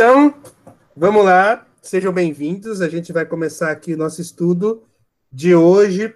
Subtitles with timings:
[0.00, 0.32] Então,
[0.96, 2.80] vamos lá, sejam bem-vindos.
[2.80, 4.84] A gente vai começar aqui o nosso estudo
[5.32, 6.14] de hoje.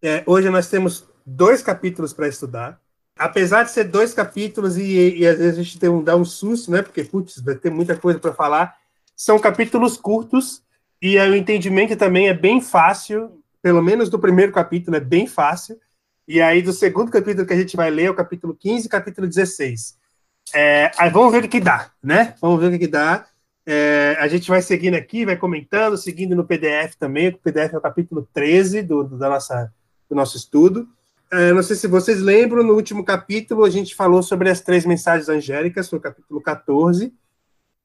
[0.00, 2.80] É, hoje nós temos dois capítulos para estudar.
[3.18, 6.24] Apesar de ser dois capítulos e, e às vezes a gente tem um, dá um
[6.24, 6.80] susto, né?
[6.80, 8.74] Porque, putz, vai ter muita coisa para falar.
[9.14, 10.62] São capítulos curtos
[11.02, 15.78] e o entendimento também é bem fácil, pelo menos do primeiro capítulo é bem fácil.
[16.26, 18.88] E aí, do segundo capítulo que a gente vai ler, é o capítulo 15 e
[18.88, 20.02] capítulo 16.
[20.52, 22.34] É, aí vamos ver o que, dá, né?
[22.40, 23.26] Vamos ver o que, dá.
[23.66, 27.28] É, a gente vai seguindo aqui, vai comentando, seguindo no PDF também.
[27.28, 29.72] O PDF é o capítulo 13 do, do da nossa,
[30.08, 30.88] do nosso estudo.
[31.32, 34.84] É, não sei se vocês lembram, no último capítulo a gente falou sobre as três
[34.84, 37.12] mensagens angélicas, no capítulo 14.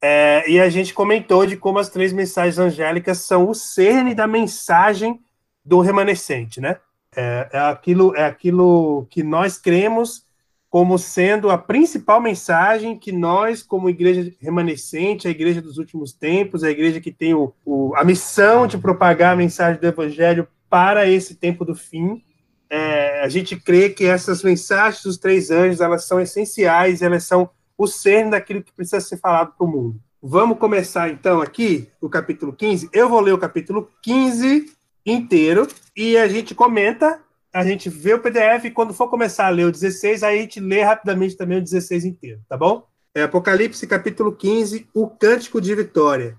[0.02, 4.28] É, e a gente comentou de como as três mensagens angélicas são o cerne da
[4.28, 5.20] mensagem
[5.64, 6.78] do remanescente, né?
[7.16, 10.24] É, é, aquilo, é aquilo que nós cremos
[10.70, 16.64] como sendo a principal mensagem que nós, como igreja remanescente, a igreja dos últimos tempos,
[16.64, 21.08] a igreja que tem o, o, a missão de propagar a mensagem do evangelho para
[21.08, 22.24] esse tempo do fim,
[22.70, 27.50] é, a gente crê que essas mensagens dos três anjos, elas são essenciais, elas são
[27.76, 30.00] o cerne daquilo que precisa ser falado para o mundo.
[30.22, 32.90] Vamos começar, então, aqui, o capítulo 15.
[32.94, 34.72] Eu vou ler o capítulo 15
[35.06, 37.20] inteiro e a gente comenta
[37.52, 40.42] a gente vê o PDF e quando for começar a ler o 16, aí a
[40.42, 42.88] gente lê rapidamente também o 16 inteiro, tá bom?
[43.14, 46.38] É Apocalipse capítulo 15, o cântico de vitória.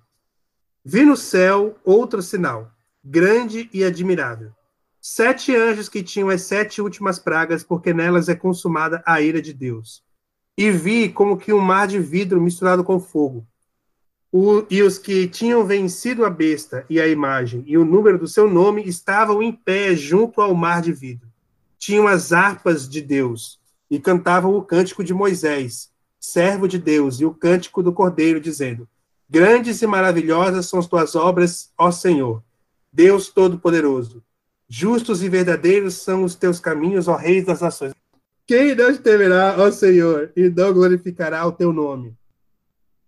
[0.85, 2.71] Vi no céu outro sinal,
[3.05, 4.53] grande e admirável.
[5.01, 9.53] Sete anjos que tinham as sete últimas pragas, porque nelas é consumada a ira de
[9.53, 10.03] Deus.
[10.57, 13.47] E vi como que um mar de vidro misturado com fogo
[14.33, 18.29] o, e os que tinham vencido a besta e a imagem e o número do
[18.29, 21.29] seu nome estavam em pé junto ao mar de vidro.
[21.79, 23.59] Tinham as harpas de Deus
[23.91, 25.91] e cantavam o cântico de Moisés,
[26.21, 28.89] servo de Deus, e o cântico do Cordeiro, dizendo:
[29.29, 32.43] Grandes e maravilhosas são as tuas obras, ó Senhor,
[32.93, 34.23] Deus Todo-Poderoso.
[34.69, 37.93] Justos e verdadeiros são os teus caminhos, ó Reis das nações.
[38.47, 42.15] Quem não temerá, ó Senhor, e não glorificará o teu nome?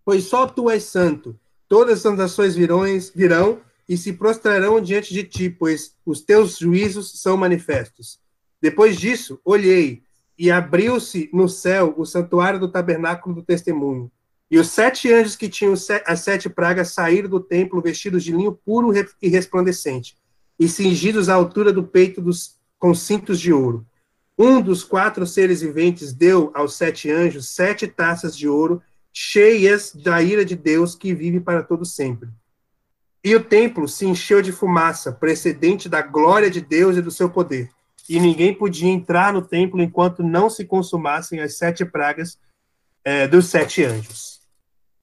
[0.04, 1.38] Pois só tu és santo.
[1.68, 2.82] Todas as nações virão,
[3.14, 8.20] virão e se prostrarão diante de ti, pois os teus juízos são manifestos.
[8.60, 10.02] Depois disso, olhei,
[10.38, 14.10] e abriu-se no céu o santuário do tabernáculo do testemunho.
[14.50, 15.74] E os sete anjos que tinham
[16.06, 20.16] as sete pragas saíram do templo vestidos de linho puro e resplandecente,
[20.58, 23.86] e cingidos à altura do peito dos, com cintos de ouro.
[24.38, 28.82] Um dos quatro seres viventes deu aos sete anjos sete taças de ouro
[29.12, 32.28] cheias da ira de Deus que vive para todo sempre.
[33.25, 37.31] E o templo se encheu de fumaça, precedente da glória de Deus e do seu
[37.31, 37.71] poder.
[38.09, 42.39] E ninguém podia entrar no templo enquanto não se consumassem as sete pragas
[43.05, 44.41] é, dos sete anjos.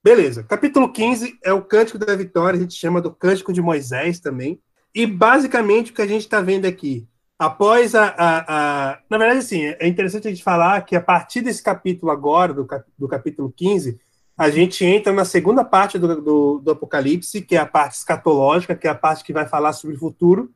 [0.04, 0.44] Beleza.
[0.44, 4.60] Capítulo 15 é o Cântico da Vitória, a gente chama do Cântico de Moisés também.
[4.94, 7.08] E basicamente o que a gente está vendo aqui,
[7.40, 11.40] após a, a, a, Na verdade, assim, é interessante a gente falar que a partir
[11.40, 12.68] desse capítulo agora, do,
[12.98, 13.98] do capítulo 15,
[14.38, 18.76] a gente entra na segunda parte do, do, do, Apocalipse, que é a parte escatológica,
[18.76, 20.52] que é a parte que vai falar sobre o futuro,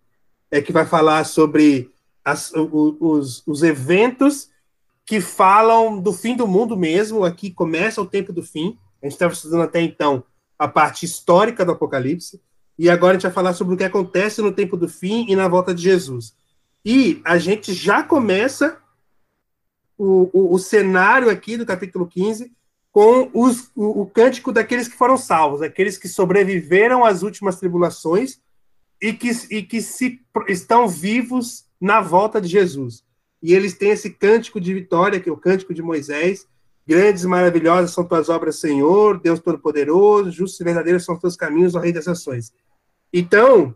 [0.52, 1.90] é que vai falar sobre
[2.24, 4.50] as, os, os eventos
[5.06, 7.24] que falam do fim do mundo mesmo.
[7.24, 8.78] Aqui começa o tempo do fim.
[9.02, 10.24] A gente estava estudando até então
[10.60, 12.42] a parte histórica do Apocalipse.
[12.78, 15.36] E agora a gente vai falar sobre o que acontece no tempo do fim e
[15.36, 16.34] na volta de Jesus.
[16.86, 18.78] E a gente já começa
[19.98, 22.52] o, o, o cenário aqui do capítulo 15
[22.92, 28.40] com os, o, o cântico daqueles que foram salvos, aqueles que sobreviveram às últimas tribulações
[29.02, 33.04] e que, e que se, estão vivos na volta de Jesus.
[33.42, 36.48] E eles têm esse cântico de vitória, que é o cântico de Moisés.
[36.88, 41.76] Grandes e maravilhosas são tuas obras, Senhor, Deus Todo-Poderoso, justos e verdadeiros são teus caminhos,
[41.76, 42.54] ó Rei das Nações.
[43.12, 43.74] Então,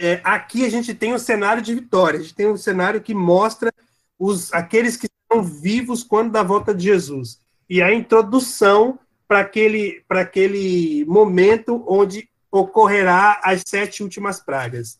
[0.00, 3.12] é, aqui a gente tem um cenário de vitória, a gente tem um cenário que
[3.12, 3.70] mostra
[4.18, 7.38] os, aqueles que estão vivos quando da volta de Jesus.
[7.68, 8.98] E a introdução
[9.28, 14.98] para aquele, aquele momento onde ocorrerá as sete últimas pragas.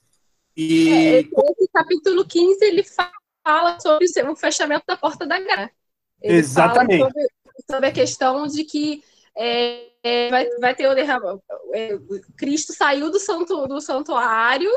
[0.54, 0.90] E...
[0.90, 5.72] É, esse capítulo 15, ele fala sobre o fechamento da porta da graça.
[6.22, 7.02] Exatamente.
[7.02, 7.26] Sobre,
[7.68, 9.02] sobre, a questão de que
[9.34, 11.42] é, é, vai, vai ter o derramamento.
[11.72, 11.98] É,
[12.36, 14.70] Cristo saiu do, santo, do santuário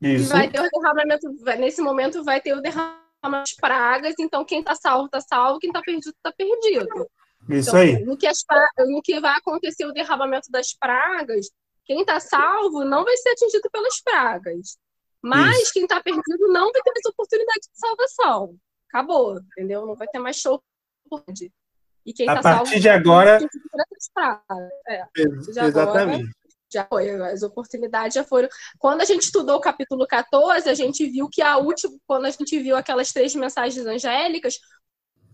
[0.00, 0.30] Isso.
[0.30, 1.28] e vai ter o derramamento.
[1.58, 5.70] Nesse momento vai ter o derramamento de pragas, então quem está salvo, está salvo, quem
[5.70, 7.08] está perdido, está perdido.
[7.48, 8.04] Isso então, aí.
[8.04, 8.38] No que, as,
[8.86, 11.46] no que vai acontecer o derramamento das pragas,
[11.84, 14.78] quem está salvo não vai ser atingido pelas pragas.
[15.22, 15.72] Mas Isso.
[15.72, 18.56] quem está perdido não vai ter mais oportunidade de salvação.
[18.88, 19.86] Acabou, entendeu?
[19.86, 20.62] Não vai ter mais show.
[22.04, 23.38] E quem a tá partir salvo, de agora.
[24.86, 26.30] É, de exatamente.
[26.72, 28.48] Já foi, as oportunidades já foram.
[28.78, 32.30] Quando a gente estudou o capítulo 14, a gente viu que a última, quando a
[32.30, 34.58] gente viu aquelas três mensagens angélicas,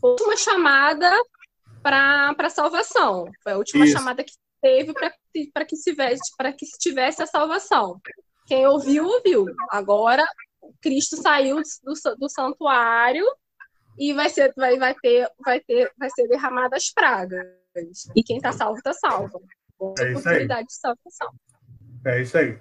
[0.00, 1.10] foi a última chamada
[1.82, 3.30] para salvação.
[3.42, 3.96] Foi a última Isso.
[3.96, 4.32] chamada que
[4.62, 4.92] teve
[5.52, 8.00] para que, se que se tivesse a salvação.
[8.46, 9.46] Quem ouviu, ouviu.
[9.70, 10.26] Agora,
[10.80, 13.24] Cristo saiu do, do santuário
[13.98, 17.46] e vai ser, vai, vai ter, vai ter, vai ser derramadas pragas.
[18.14, 19.42] E quem está salvo, está salvo.
[19.80, 21.32] É oportunidade de salvação.
[22.04, 22.58] É isso aí.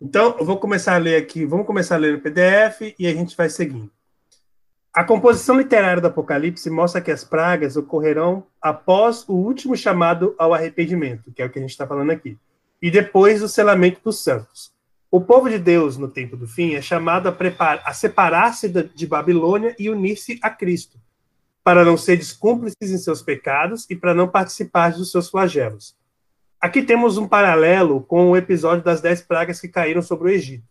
[0.00, 3.14] Então, eu vou começar a ler aqui, vamos começar a ler no PDF e a
[3.14, 3.90] gente vai seguindo.
[4.92, 10.52] A composição literária do Apocalipse mostra que as pragas ocorrerão após o último chamado ao
[10.52, 12.36] arrependimento, que é o que a gente está falando aqui,
[12.80, 14.72] e depois do selamento dos santos.
[15.10, 19.74] O povo de Deus, no tempo do fim, é chamado a, a separar-se de Babilônia
[19.78, 20.98] e unir-se a Cristo,
[21.62, 25.96] para não ser descúmplices em seus pecados e para não participar dos seus flagelos.
[26.62, 30.62] Aqui temos um paralelo com o episódio das dez pragas que caíram sobre o Egito.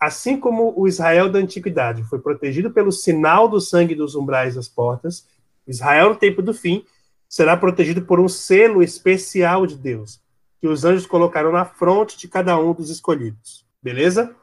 [0.00, 4.68] Assim como o Israel da antiguidade foi protegido pelo sinal do sangue dos umbrais das
[4.68, 5.28] portas,
[5.64, 6.84] Israel no tempo do fim
[7.28, 10.20] será protegido por um selo especial de Deus,
[10.60, 13.64] que os anjos colocarão na fronte de cada um dos escolhidos.
[13.80, 14.34] Beleza?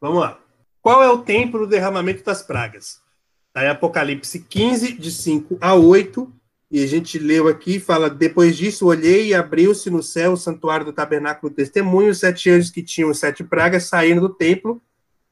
[0.00, 0.38] Vamos lá.
[0.80, 3.02] Qual é o tempo do derramamento das pragas?
[3.54, 6.32] Aí Apocalipse 15, de 5 a 8,
[6.70, 10.84] e a gente leu aqui, fala, depois disso olhei e abriu-se no céu o santuário
[10.84, 14.82] do tabernáculo do testemunho, os sete anjos que tinham sete pragas saíram do templo,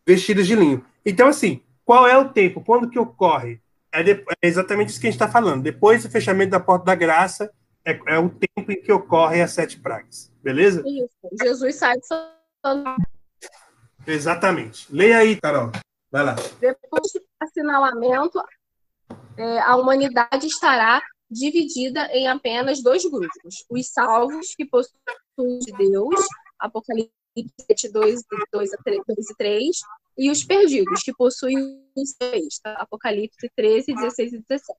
[0.07, 0.85] vestidos de linho.
[1.05, 2.65] Então, assim, qual é o tempo?
[2.65, 3.61] Quando que ocorre?
[3.93, 5.63] É, de, é exatamente isso que a gente está falando.
[5.63, 7.53] Depois do fechamento da porta da graça,
[7.85, 10.33] é, é, o tempo em que ocorrem as sete pragas.
[10.43, 10.83] Beleza?
[10.87, 11.11] Isso.
[11.43, 13.05] Jesus sai do santuário
[14.07, 14.87] Exatamente.
[14.91, 15.71] Leia aí, Carol.
[16.11, 16.37] Vai lá.
[16.61, 18.43] Depois do assinalamento,
[19.37, 26.21] é, a humanidade estará dividida em apenas dois grupos: os salvos, que possuem de Deus,
[26.59, 27.13] Apocalipse
[27.69, 29.77] 7, 2, 2, 3, 2 e 3,
[30.19, 31.57] e os perdidos, que possuem
[31.95, 32.73] os seis, tá?
[32.79, 34.75] Apocalipse 13, 16 e 17.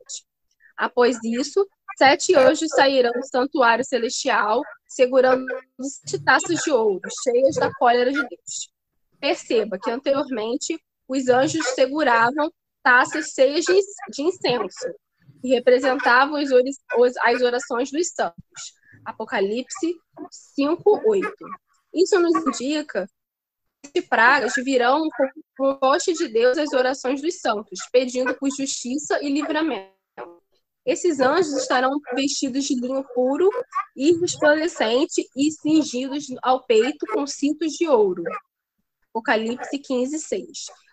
[0.75, 1.67] Após isso,
[1.97, 5.45] sete anjos sairão do santuário celestial, segurando
[5.79, 8.71] sete taças de ouro, cheias da cólera de Deus.
[9.19, 12.51] Perceba que anteriormente os anjos seguravam
[12.83, 14.87] taças cheias de incenso,
[15.41, 18.73] que representavam as orações dos santos.
[19.05, 19.95] Apocalipse
[20.55, 21.31] 5, 8.
[21.93, 23.07] Isso nos indica
[23.93, 25.07] que pragas virão
[25.57, 29.95] com o poste de Deus as orações dos santos, pedindo por justiça e livramento.
[30.85, 33.49] Esses anjos estarão vestidos de linho puro
[33.95, 38.23] e resplandecente e cingidos ao peito com cintos de ouro.
[39.09, 40.47] Apocalipse 15, 6.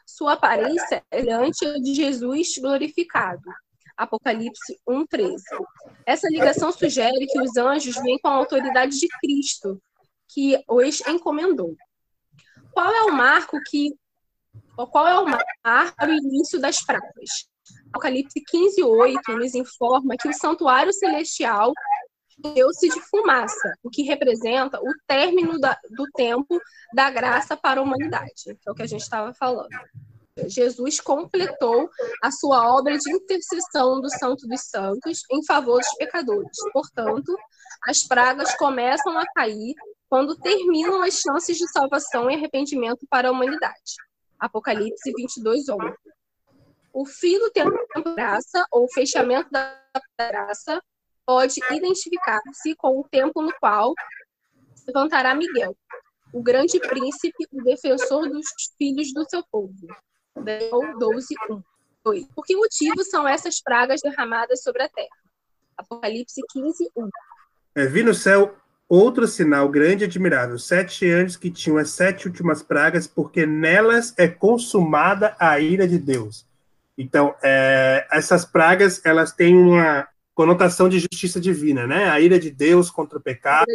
[0.07, 3.43] Sua aparência é diante de Jesus glorificado.
[3.97, 5.45] Apocalipse 1, 13.
[6.05, 9.81] Essa ligação sugere que os anjos vêm com a autoridade de Cristo,
[10.29, 11.77] que os encomendou.
[12.73, 13.95] Qual é o marco que
[14.77, 17.49] qual é o marco para o início das pragas?
[17.93, 21.73] Apocalipse 15, 8 nos informa que o santuário celestial
[22.45, 26.61] encheu-se de fumaça, o que representa o término da, do tempo
[26.93, 29.69] da graça para a humanidade, que é o que a gente estava falando.
[30.49, 31.89] Jesus completou
[32.21, 36.57] a sua obra de intercessão do Santo dos Santos em favor dos pecadores.
[36.73, 37.37] Portanto,
[37.87, 39.75] as pragas começam a cair
[40.09, 43.95] quando terminam as chances de salvação e arrependimento para a humanidade.
[44.39, 45.79] Apocalipse 22, 11.
[46.93, 49.81] O fim do tempo da graça, ou fechamento da
[50.19, 50.83] graça,
[51.25, 53.95] pode identificar-se com o tempo no qual
[54.87, 55.77] levantará Miguel,
[56.33, 59.87] o grande príncipe, o defensor dos filhos do seu povo.
[60.37, 61.63] Daniel 12, 1.
[62.05, 62.27] 2.
[62.35, 65.17] Por que motivo são essas pragas derramadas sobre a terra?
[65.77, 67.09] Apocalipse 15, 1.
[67.77, 68.55] É, vi no céu
[68.89, 74.15] outro sinal grande e admirável, sete anjos que tinham as sete últimas pragas, porque nelas
[74.17, 76.47] é consumada a ira de Deus.
[76.97, 82.11] Então, é, essas pragas, elas têm uma, conotação de justiça divina, né?
[82.11, 83.67] A ira de Deus contra o pecado,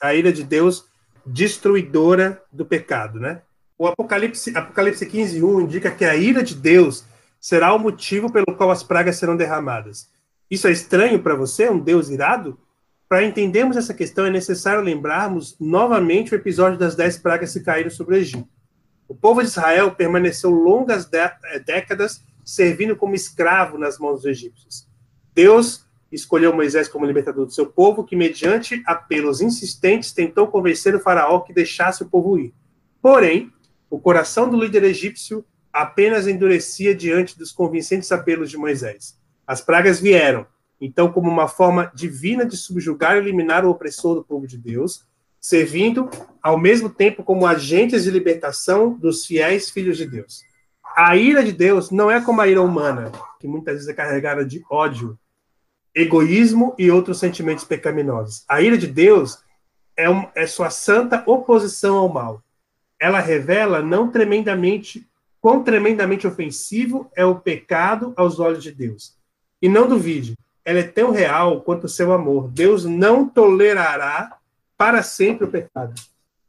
[0.00, 0.84] a ira de Deus
[1.24, 3.42] destruidora do pecado, né?
[3.80, 7.02] O Apocalipse, Apocalipse 15, 1 indica que a ira de Deus
[7.40, 10.10] será o motivo pelo qual as pragas serão derramadas.
[10.50, 12.60] Isso é estranho para você, um Deus irado?
[13.08, 17.88] Para entendermos essa questão, é necessário lembrarmos novamente o episódio das dez pragas que caíram
[17.88, 18.46] sobre o Egito.
[19.08, 21.08] O povo de Israel permaneceu longas
[21.64, 24.86] décadas servindo como escravo nas mãos dos egípcios.
[25.34, 31.00] Deus escolheu Moisés como libertador do seu povo, que, mediante apelos insistentes, tentou convencer o
[31.00, 32.52] faraó que deixasse o povo ir.
[33.00, 33.50] Porém,
[33.90, 39.18] o coração do líder egípcio apenas endurecia diante dos convincentes apelos de Moisés.
[39.46, 40.46] As pragas vieram,
[40.80, 45.04] então, como uma forma divina de subjugar e eliminar o opressor do povo de Deus,
[45.40, 46.08] servindo
[46.42, 50.42] ao mesmo tempo como agentes de libertação dos fiéis filhos de Deus.
[50.96, 54.44] A ira de Deus não é como a ira humana, que muitas vezes é carregada
[54.44, 55.18] de ódio,
[55.94, 58.44] egoísmo e outros sentimentos pecaminosos.
[58.48, 59.38] A ira de Deus
[59.96, 62.42] é, um, é sua santa oposição ao mal.
[63.00, 65.06] Ela revela não tremendamente
[65.40, 69.14] quão tremendamente ofensivo é o pecado aos olhos de Deus.
[69.60, 72.48] E não duvide, ela é tão real quanto o seu amor.
[72.48, 74.36] Deus não tolerará
[74.76, 75.94] para sempre o pecado.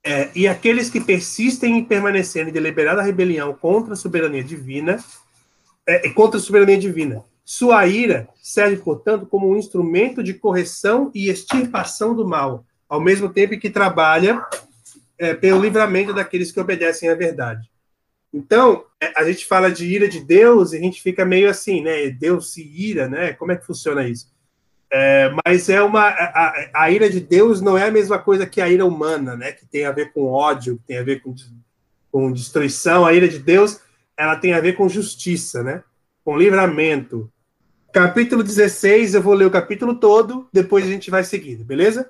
[0.03, 5.03] É, e aqueles que persistem em permanecer em deliberada rebelião contra a soberania divina,
[5.87, 11.29] é, contra a soberania divina, sua ira serve, portanto, como um instrumento de correção e
[11.29, 14.43] extirpação do mal, ao mesmo tempo que trabalha
[15.21, 17.69] é, pelo livramento daqueles que obedecem à verdade.
[18.33, 21.81] Então, é, a gente fala de ira de Deus e a gente fica meio assim,
[21.81, 22.09] né?
[22.09, 23.33] Deus se ira, né?
[23.33, 24.31] Como é que funciona isso?
[24.91, 28.59] É, mas é uma a, a, ira de Deus não é a mesma coisa que
[28.59, 29.51] a ira humana, né?
[29.51, 31.33] Que tem a ver com ódio, que tem a ver com,
[32.11, 33.05] com destruição.
[33.05, 33.79] A ira de Deus
[34.17, 35.83] ela tem a ver com justiça, né?
[36.23, 37.31] Com livramento,
[37.93, 42.09] Capítulo 16, eu vou ler o capítulo todo, depois a gente vai seguindo, beleza?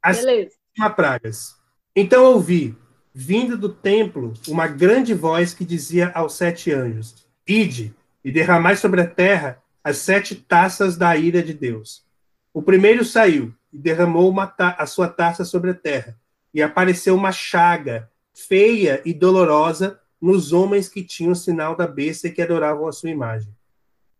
[0.00, 0.52] As beleza.
[0.94, 1.56] pragas.
[1.98, 2.76] Então ouvi,
[3.14, 9.00] vindo do templo, uma grande voz que dizia aos sete anjos: Ide e derramai sobre
[9.00, 12.04] a terra as sete taças da ira de Deus.
[12.52, 16.14] O primeiro saiu e derramou a sua taça sobre a terra,
[16.52, 22.28] e apareceu uma chaga feia e dolorosa nos homens que tinham o sinal da besta
[22.28, 23.54] e que adoravam a sua imagem.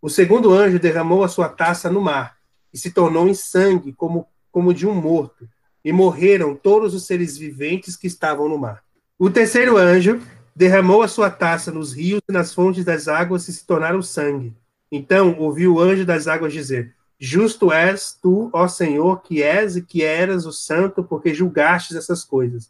[0.00, 2.38] O segundo anjo derramou a sua taça no mar,
[2.72, 5.46] e se tornou em sangue como, como de um morto,
[5.86, 8.82] e morreram todos os seres viventes que estavam no mar.
[9.16, 10.20] O terceiro anjo
[10.52, 14.52] derramou a sua taça nos rios e nas fontes das águas e se tornaram sangue.
[14.90, 19.82] Então ouviu o anjo das águas dizer: Justo és tu, ó Senhor, que és e
[19.82, 22.68] que eras o santo, porque julgastes essas coisas.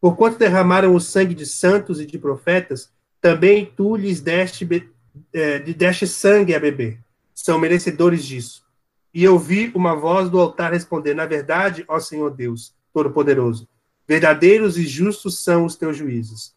[0.00, 6.06] Porquanto derramaram o sangue de santos e de profetas, também tu lhes deste de deste
[6.06, 7.00] sangue a beber.
[7.34, 8.64] São merecedores disso.
[9.12, 13.68] E eu vi uma voz do altar responder: Na verdade, ó Senhor Deus, Todo-Poderoso,
[14.06, 16.54] verdadeiros e justos são os teus juízos.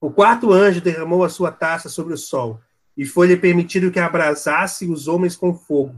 [0.00, 2.60] O quarto anjo derramou a sua taça sobre o sol,
[2.96, 5.94] e foi-lhe permitido que abrasasse os homens com fogo.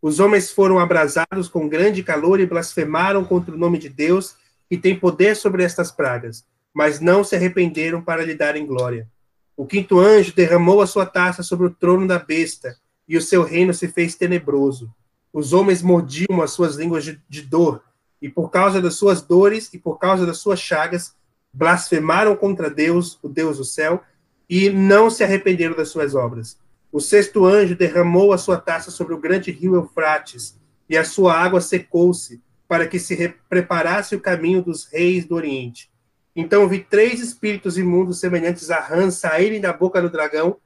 [0.00, 4.36] Os homens foram abrasados com grande calor e blasfemaram contra o nome de Deus,
[4.68, 9.08] que tem poder sobre estas pragas, mas não se arrependeram para lhe darem glória.
[9.56, 12.76] O quinto anjo derramou a sua taça sobre o trono da besta,
[13.08, 14.92] e o seu reino se fez tenebroso.
[15.32, 17.82] Os homens mordiam as suas línguas de, de dor,
[18.20, 21.14] e por causa das suas dores e por causa das suas chagas,
[21.52, 24.02] blasfemaram contra Deus, o Deus do céu,
[24.48, 26.58] e não se arrependeram das suas obras.
[26.90, 30.58] O sexto anjo derramou a sua taça sobre o grande rio Eufrates,
[30.88, 35.90] e a sua água secou-se, para que se preparasse o caminho dos reis do Oriente.
[36.34, 40.56] Então vi três espíritos imundos semelhantes a rãs saírem da boca do dragão,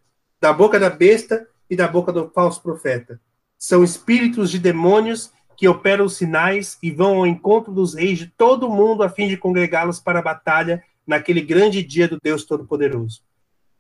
[0.41, 3.21] da boca da besta e da boca do falso profeta.
[3.59, 8.69] São espíritos de demônios que operam sinais e vão ao encontro dos reis de todo
[8.69, 13.23] o mundo a fim de congregá-los para a batalha naquele grande dia do Deus Todo-Poderoso.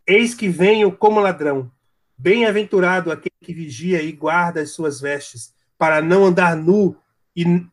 [0.07, 1.71] Eis que venho como ladrão.
[2.17, 6.97] Bem-aventurado aquele que vigia e guarda as suas vestes, para não andar nu
[7.37, 7.65] e,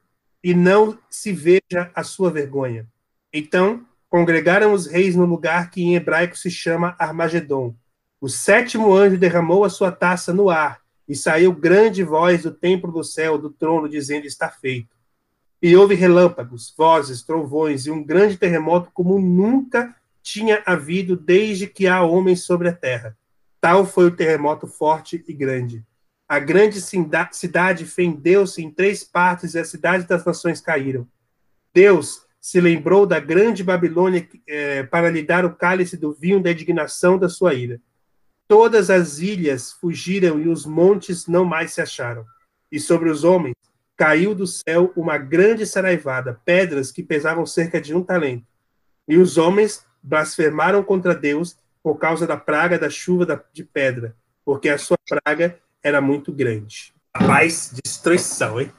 [0.44, 2.88] e não se veja a sua vergonha.
[3.34, 7.76] Então congregaram os reis no lugar que em hebraico se chama Armagedon.
[8.26, 12.92] O sétimo anjo derramou a sua taça no ar, e saiu grande voz do templo
[12.92, 14.96] do céu, do trono, dizendo: Está feito.
[15.62, 21.86] E houve relâmpagos, vozes, trovões e um grande terremoto como nunca tinha havido desde que
[21.86, 23.16] há homens sobre a terra.
[23.62, 25.86] Tal foi o terremoto forte e grande.
[26.28, 31.08] A grande cidade fendeu-se em três partes e as cidades das nações caíram.
[31.72, 36.52] Deus se lembrou da grande Babilônia é, para lhe dar o cálice do vinho da
[36.52, 37.80] indignação da sua ira.
[38.48, 42.26] Todas as ilhas fugiram e os montes não mais se acharam.
[42.72, 43.56] E sobre os homens
[43.98, 48.46] caiu do céu uma grande saraivada, pedras que pesavam cerca de um talento.
[49.08, 54.70] E os homens blasfemaram contra Deus por causa da praga da chuva de pedra, porque
[54.70, 56.94] a sua praga era muito grande.
[57.16, 58.72] Rapaz, destruição, hein?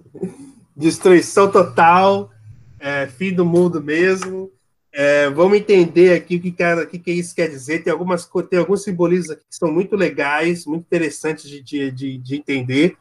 [0.76, 2.30] destruição total,
[2.78, 4.51] é, fim do mundo mesmo.
[4.94, 7.82] É, vamos entender aqui o que, que, que isso quer dizer.
[7.82, 12.36] Tem, algumas, tem alguns simbolismos aqui que são muito legais, muito interessantes de, de, de
[12.36, 12.96] entender.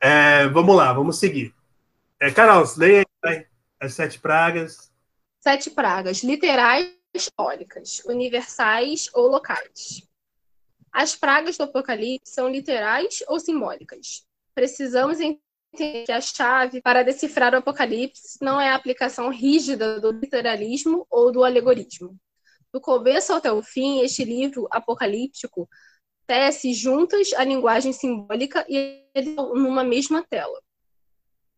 [0.00, 1.54] É, vamos lá, vamos seguir.
[2.20, 3.46] É, Carol, leia aí,
[3.80, 4.90] as sete pragas.
[5.40, 10.02] Sete pragas, literais simbólicas, universais ou locais.
[10.92, 14.24] As pragas do Apocalipse são literais ou simbólicas?
[14.54, 20.10] Precisamos entender que a chave para decifrar o Apocalipse não é a aplicação rígida do
[20.10, 22.16] literalismo ou do alegorismo.
[22.72, 25.68] Do começo até o fim, este livro apocalíptico
[26.26, 29.04] tece juntas a linguagem simbólica e
[29.54, 30.60] numa mesma tela.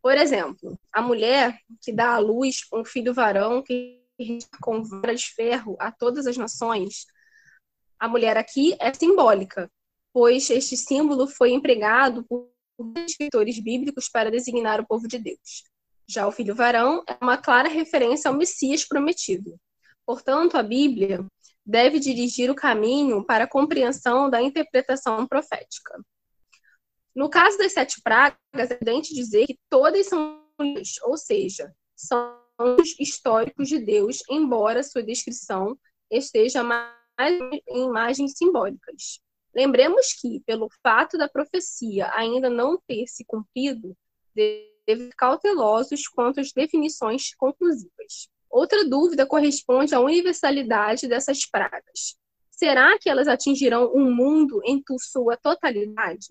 [0.03, 4.01] Por exemplo, a mulher que dá à luz um filho varão que
[4.61, 7.07] com vara de ferro a todas as nações,
[7.99, 9.71] a mulher aqui é simbólica,
[10.13, 12.49] pois este símbolo foi empregado por
[12.97, 15.65] escritores bíblicos para designar o povo de Deus.
[16.09, 19.57] Já o filho varão é uma clara referência ao Messias prometido.
[20.05, 21.25] Portanto, a Bíblia
[21.65, 26.01] deve dirigir o caminho para a compreensão da interpretação profética.
[27.15, 30.45] No caso das sete pragas, é evidente dizer que todas são,
[31.05, 32.41] ou seja, são
[32.99, 35.79] históricos de Deus, embora sua descrição
[36.11, 39.21] esteja mais em imagens simbólicas.
[39.55, 43.97] Lembremos que, pelo fato da profecia ainda não ter se cumprido,
[44.35, 48.29] deve cautelosos quanto às definições conclusivas.
[48.49, 52.17] Outra dúvida corresponde à universalidade dessas pragas.
[52.51, 56.29] Será que elas atingirão o um mundo em sua totalidade?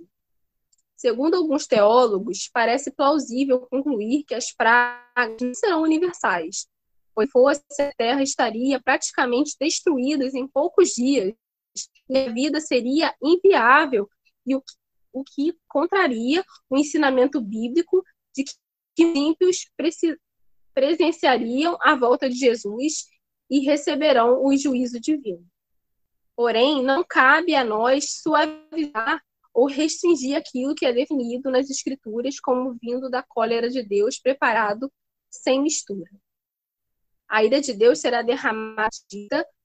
[0.96, 6.68] Segundo alguns teólogos, parece plausível concluir que as pragas não serão universais,
[7.16, 11.34] pois fosse a Terra estaria praticamente destruída em poucos dias
[12.10, 14.10] e a vida seria inviável,
[14.46, 14.64] e o,
[15.14, 18.03] o que contraria o ensinamento bíblico
[18.36, 19.70] de que os ímpios
[20.74, 23.05] presenciariam a volta de Jesus
[23.50, 25.46] e receberão o juízo divino.
[26.36, 29.22] Porém, não cabe a nós suavizar
[29.53, 34.92] ou restringir aquilo que é definido nas Escrituras como vindo da cólera de Deus preparado
[35.29, 36.10] sem mistura.
[37.27, 38.90] A ira de Deus será derramada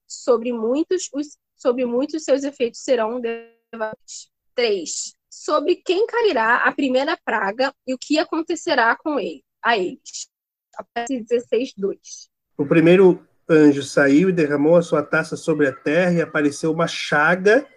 [0.07, 4.35] sobre muitos, os, sobre muitos seus efeitos serão devastados.
[4.53, 5.13] 3.
[5.29, 10.29] Sobre quem cairá a primeira praga e o que acontecerá com ele, a eles.
[10.77, 11.99] Apocalipse 16, 2.
[12.57, 16.87] O primeiro anjo saiu e derramou a sua taça sobre a terra e apareceu uma
[16.87, 17.67] chaga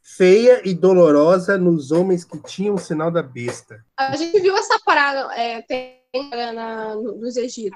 [0.00, 3.84] feia e dolorosa nos homens que tinham o sinal da besta.
[3.98, 6.00] A gente viu essa parada é, tem,
[6.54, 7.72] na, nos Egípcios,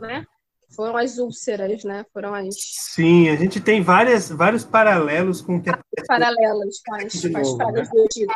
[0.00, 0.24] né?
[0.70, 2.04] Foram as úlceras, né?
[2.12, 2.54] Foram as.
[2.58, 5.70] Sim, a gente tem várias, vários paralelos com o que
[6.06, 7.94] Paralelos com as, com as pragas né?
[7.94, 8.34] do Egito.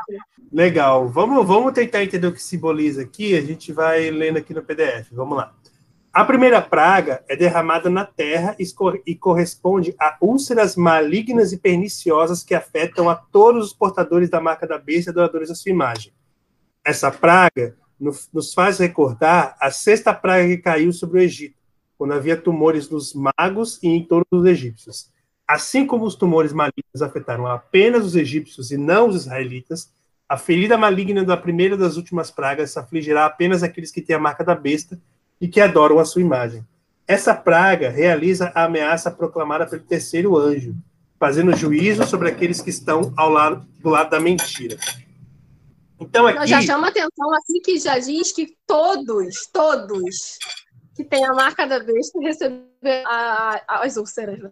[0.52, 1.08] Legal.
[1.08, 3.36] Vamos, vamos tentar entender o que simboliza aqui.
[3.36, 5.10] A gente vai lendo aqui no PDF.
[5.12, 5.54] Vamos lá.
[6.12, 8.56] A primeira praga é derramada na terra
[9.06, 14.66] e corresponde a úlceras malignas e perniciosas que afetam a todos os portadores da marca
[14.66, 16.12] da besta e adoradores da sua imagem.
[16.84, 21.57] Essa praga nos faz recordar a sexta praga que caiu sobre o Egito,
[21.98, 25.10] quando havia tumores nos magos e em torno dos egípcios.
[25.46, 29.90] Assim como os tumores malignos afetaram apenas os egípcios e não os israelitas,
[30.28, 34.44] a ferida maligna da primeira das últimas pragas afligirá apenas aqueles que têm a marca
[34.44, 35.00] da besta
[35.40, 36.64] e que adoram a sua imagem.
[37.06, 40.76] Essa praga realiza a ameaça proclamada pelo terceiro anjo,
[41.18, 44.76] fazendo juízo sobre aqueles que estão ao lado do lado da mentira.
[45.98, 50.38] Então aqui já chama atenção assim que já diz que todos, todos
[50.98, 53.04] que têm a marca da besta receber
[53.68, 54.40] as úlceras.
[54.40, 54.50] Né?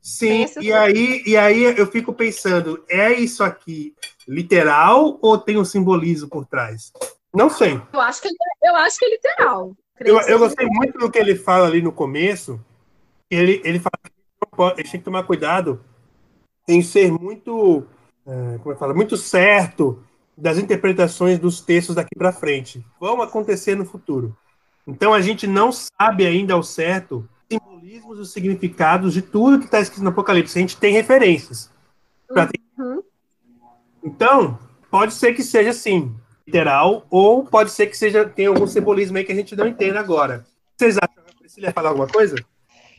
[0.00, 3.96] Sim, e aí, e aí eu fico pensando, é isso aqui
[4.28, 6.92] literal ou tem um simbolismo por trás?
[7.34, 7.82] Não sei.
[7.92, 8.28] Eu acho que,
[8.62, 9.76] eu acho que é literal.
[9.98, 12.64] Eu, eu gostei muito do que ele fala ali no começo.
[13.28, 15.84] Ele, ele fala que a gente tem que tomar cuidado
[16.68, 17.84] em ser muito,
[18.24, 20.00] é, como eu falo, muito certo
[20.36, 22.86] das interpretações dos textos daqui para frente.
[23.00, 24.36] Vão acontecer no futuro.
[24.86, 29.64] Então a gente não sabe ainda ao certo os simbolismos, os significados de tudo que
[29.64, 30.58] está escrito no Apocalipse.
[30.58, 31.70] A gente tem referências.
[32.78, 33.02] Uhum.
[34.02, 34.58] Então,
[34.90, 36.14] pode ser que seja assim
[36.46, 39.98] literal, ou pode ser que seja tem algum simbolismo aí que a gente não entenda
[39.98, 40.44] agora.
[40.76, 42.36] Vocês acham que a Priscila ia falar alguma coisa?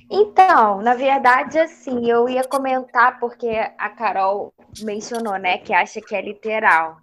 [0.10, 6.16] Então, na verdade, assim, eu ia comentar porque a Carol mencionou, né, que acha que
[6.16, 6.98] é literal.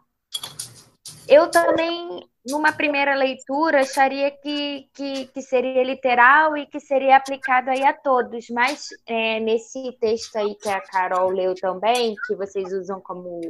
[1.29, 7.71] Eu também numa primeira leitura, acharia que, que, que, seria literal e que seria aplicado
[7.71, 12.73] aí a todos, mas é, nesse texto aí que a Carol leu também, que vocês
[12.73, 13.41] usam como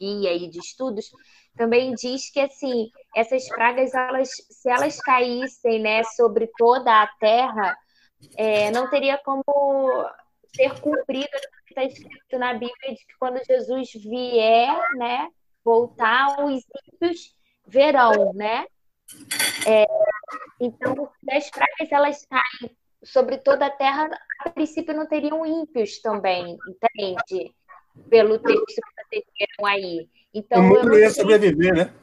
[0.00, 1.10] guia aí de estudos,
[1.56, 7.76] também diz que assim essas pragas, elas, se elas caíssem né, sobre toda a terra,
[8.36, 9.44] é, não teria como
[10.56, 15.28] ser cumprido o que está escrito na Bíblia de que quando Jesus vier, né,
[15.62, 17.37] voltar, os ímpios
[17.68, 18.66] verão, né?
[19.66, 19.86] É,
[20.60, 26.56] então, as pragas elas caem sobre toda a terra, a princípio não teriam ímpios também,
[26.68, 27.54] entende?
[28.08, 30.08] Pelo texto que vocês viram aí.
[30.34, 31.94] Então, o mundo ia sobreviver, né?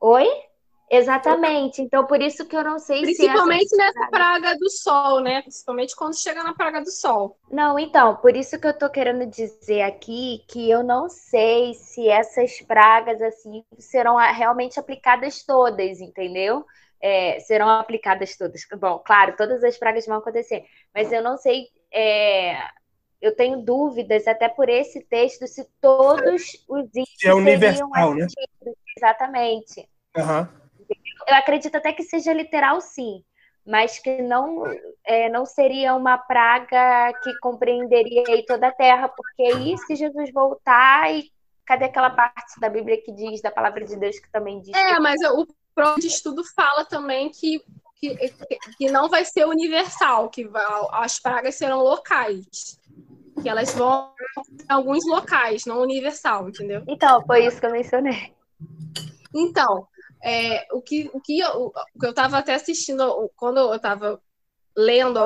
[0.00, 0.26] Oi?
[0.96, 1.82] Exatamente.
[1.82, 3.76] Então, por isso que eu não sei Principalmente se.
[3.76, 5.42] Principalmente nessa praga do sol, né?
[5.42, 7.36] Principalmente quando chega na praga do sol.
[7.50, 12.08] Não, então, por isso que eu tô querendo dizer aqui que eu não sei se
[12.08, 16.64] essas pragas, assim, serão realmente aplicadas todas, entendeu?
[17.00, 18.62] É, serão aplicadas todas.
[18.78, 21.66] Bom, claro, todas as pragas vão acontecer, mas eu não sei.
[21.92, 22.56] É,
[23.20, 28.26] eu tenho dúvidas, até por esse texto, se todos os itens é universal, né?
[28.96, 29.88] Exatamente.
[30.16, 30.63] Uhum
[31.26, 33.22] eu acredito até que seja literal, sim,
[33.66, 34.64] mas que não,
[35.04, 41.12] é, não seria uma praga que compreenderia toda a terra, porque aí se Jesus voltar
[41.12, 41.30] e
[41.64, 44.74] cadê aquela parte da Bíblia que diz, da palavra de Deus que também diz?
[44.74, 45.00] É, que...
[45.00, 47.62] mas o próprio estudo fala também que,
[47.96, 48.14] que,
[48.76, 50.48] que não vai ser universal, que
[50.92, 52.78] as pragas serão locais.
[53.42, 56.84] Que elas vão em alguns locais, não universal, entendeu?
[56.86, 58.32] Então, foi isso que eu mencionei.
[59.34, 59.88] Então,
[60.24, 64.18] é, o que, o que eu, o que eu estava até assistindo, quando eu estava
[64.74, 65.18] lendo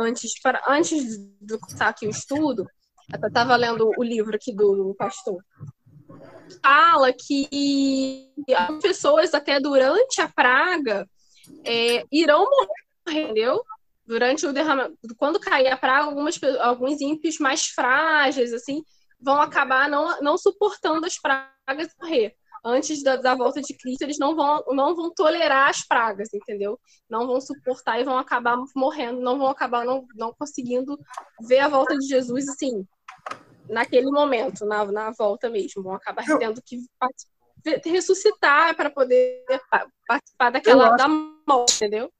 [0.00, 2.64] antes, para, antes de começar aqui o estudo,
[3.12, 5.42] eu estava lendo o livro aqui do pastor.
[6.62, 11.06] Fala que as pessoas, até durante a praga,
[11.64, 13.60] é, irão morrer, entendeu?
[14.06, 14.96] Durante o derramamento.
[15.16, 18.84] Quando cair a praga, algumas, alguns ímpios mais frágeis, assim,
[19.20, 24.02] vão acabar não, não suportando as pragas e morrer antes da, da, volta de Cristo,
[24.02, 26.80] eles não vão, não vão tolerar as pragas, entendeu?
[27.08, 30.98] Não vão suportar e vão acabar morrendo, não vão acabar não, não conseguindo
[31.46, 32.86] ver a volta de Jesus, assim,
[33.68, 35.82] naquele momento, na, na volta mesmo.
[35.82, 36.78] Vão acabar tendo que
[37.84, 39.44] ressuscitar para poder
[40.06, 42.10] participar daquela da morte, entendeu?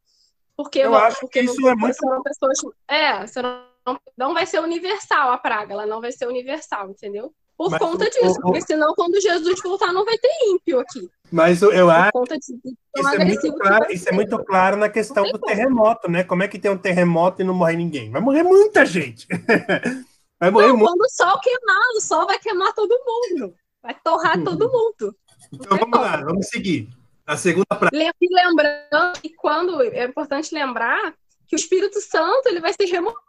[0.56, 1.96] Porque, eu acho porque que isso é muito...
[2.22, 2.58] pessoas.
[2.86, 7.34] É, você não, não vai ser universal a praga, ela não vai ser universal, entendeu?
[7.64, 11.08] Por mas conta disso, o, porque senão quando Jesus voltar não vai ter ímpio aqui.
[11.32, 15.38] Mas eu acho de, isso, é muito, claro, isso é muito claro na questão do
[15.38, 16.24] terremoto, né?
[16.24, 18.10] Como é que tem um terremoto e não morre ninguém?
[18.10, 19.26] Vai morrer muita gente.
[20.38, 20.90] vai morrer não, muito.
[20.90, 23.54] Quando o sol queimar, o sol vai queimar todo mundo.
[23.82, 24.44] Vai torrar uhum.
[24.44, 25.16] todo mundo.
[25.50, 26.88] Então vamos lá, vamos seguir.
[27.26, 28.14] A segunda prática.
[28.20, 31.14] Lembrando que quando é importante lembrar
[31.46, 33.24] que o Espírito Santo ele vai ser removido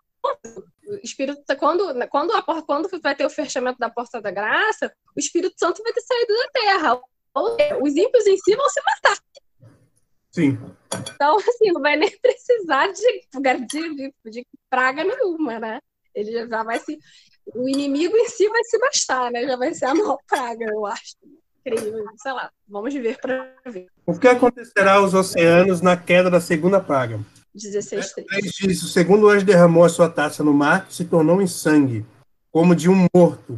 [0.87, 4.91] o Espírito quando quando a porta, quando vai ter o fechamento da porta da graça,
[5.15, 7.01] o Espírito Santo vai ter saído da terra.
[7.33, 9.17] Ou os ímpios em si vão se matar.
[10.31, 10.57] Sim.
[11.13, 13.27] Então, assim, não vai nem precisar de,
[13.67, 15.79] de, de praga nenhuma, né?
[16.13, 16.97] Ele já vai se.
[17.53, 19.45] O inimigo em si vai se bastar, né?
[19.45, 21.15] Já vai ser a maior praga, eu acho.
[21.63, 22.51] Creio, sei lá.
[22.67, 23.87] Vamos ver para ver.
[24.05, 27.19] O que acontecerá aos oceanos na queda da segunda praga?
[27.55, 28.51] 16, 3.
[28.59, 32.05] diz, o segundo anjo derramou a sua taça no mar, se tornou em sangue,
[32.51, 33.57] como de um morto.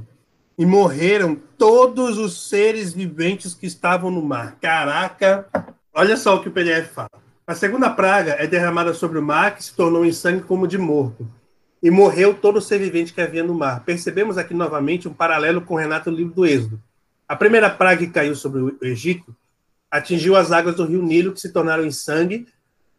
[0.55, 4.57] E morreram todos os seres viventes que estavam no mar.
[4.61, 5.47] Caraca!
[5.93, 7.09] Olha só o que o PDF fala.
[7.45, 10.77] A segunda praga é derramada sobre o mar, que se tornou em sangue como de
[10.77, 11.27] morto.
[11.81, 13.83] E morreu todo ser vivente que havia no mar.
[13.83, 16.81] Percebemos aqui novamente um paralelo com o Renato no livro do Êxodo.
[17.27, 19.35] A primeira praga que caiu sobre o Egito
[19.89, 22.47] atingiu as águas do rio Nilo, que se tornaram em sangue,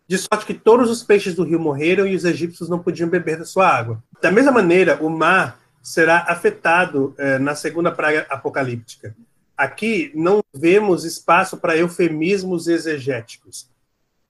[0.09, 3.39] de sorte que todos os peixes do rio morreram e os egípcios não podiam beber
[3.39, 4.03] da sua água.
[4.23, 9.15] Da mesma maneira, o mar será afetado eh, na segunda praga apocalíptica.
[9.55, 13.69] Aqui não vemos espaço para eufemismos exegéticos.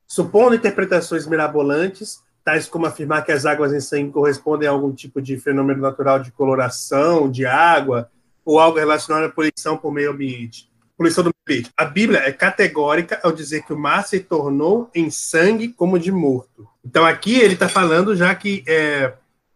[0.07, 5.23] Supondo interpretações mirabolantes, tais como afirmar que as águas em sangue correspondem a algum tipo
[5.23, 8.11] de fenômeno natural de coloração de água,
[8.45, 10.68] ou algo relacionado à poluição por meio ambiente
[10.99, 11.71] poluição do ambiente.
[11.77, 16.11] A Bíblia é categórica ao dizer que o mar se tornou em sangue como de
[16.11, 16.69] morto.
[16.85, 19.15] Então aqui ele está falando já que é,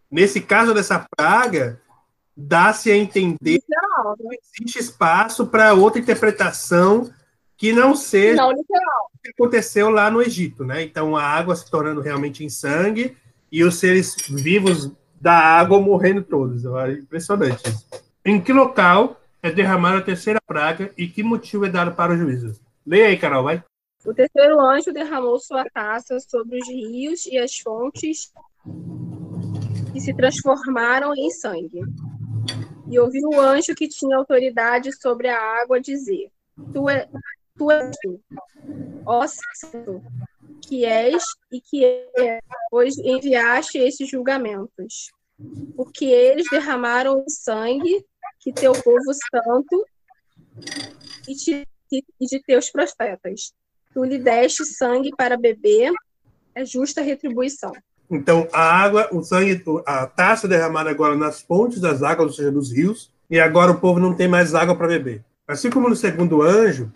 [0.08, 1.80] nesse caso dessa praga
[2.36, 7.12] dá-se a entender que não existe espaço para outra interpretação
[7.56, 8.64] que não seja não, o
[9.22, 10.82] que aconteceu lá no Egito, né?
[10.82, 13.16] Então a água se tornando realmente em sangue
[13.50, 16.64] e os seres vivos da água morrendo todos.
[16.64, 17.62] É impressionante.
[18.24, 22.16] Em que local é derramada a terceira praga e que motivo é dado para o
[22.16, 22.60] juízo?
[22.86, 23.62] Leia aí, Carol, vai.
[24.04, 28.32] O terceiro anjo derramou sua taça sobre os rios e as fontes
[29.92, 31.80] que se transformaram em sangue.
[32.88, 36.30] E ouviu o anjo que tinha autoridade sobre a água dizer:
[36.72, 37.08] Tu, é,
[37.56, 38.20] tu és tu,
[39.06, 40.02] ó Santo,
[40.60, 45.10] que és e que é, pois enviaste esses julgamentos.
[45.76, 48.04] Porque eles derramaram sangue
[48.42, 49.86] que teu povo santo
[51.28, 53.52] e, te, e de teus profetas.
[53.94, 55.92] Tu lhe deste sangue para beber,
[56.54, 57.72] é justa retribuição.
[58.10, 62.50] Então, a água, o sangue, a taça derramada agora nas fontes das águas, ou seja,
[62.50, 65.24] nos rios, e agora o povo não tem mais água para beber.
[65.46, 66.90] Assim como no segundo anjo,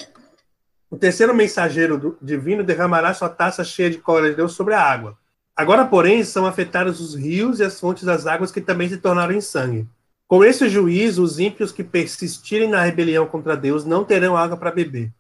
[0.90, 5.16] o terceiro mensageiro divino derramará sua taça cheia de cólera de Deus sobre a água.
[5.54, 9.32] Agora, porém, são afetados os rios e as fontes das águas que também se tornaram
[9.32, 9.87] em sangue.
[10.28, 14.72] Com esse juízo, os ímpios que persistirem na rebelião contra Deus não terão água para
[14.72, 15.12] beber.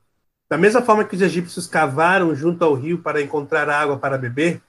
[0.48, 4.60] Da mesma forma que os egípcios cavaram junto ao rio para encontrar água para beber,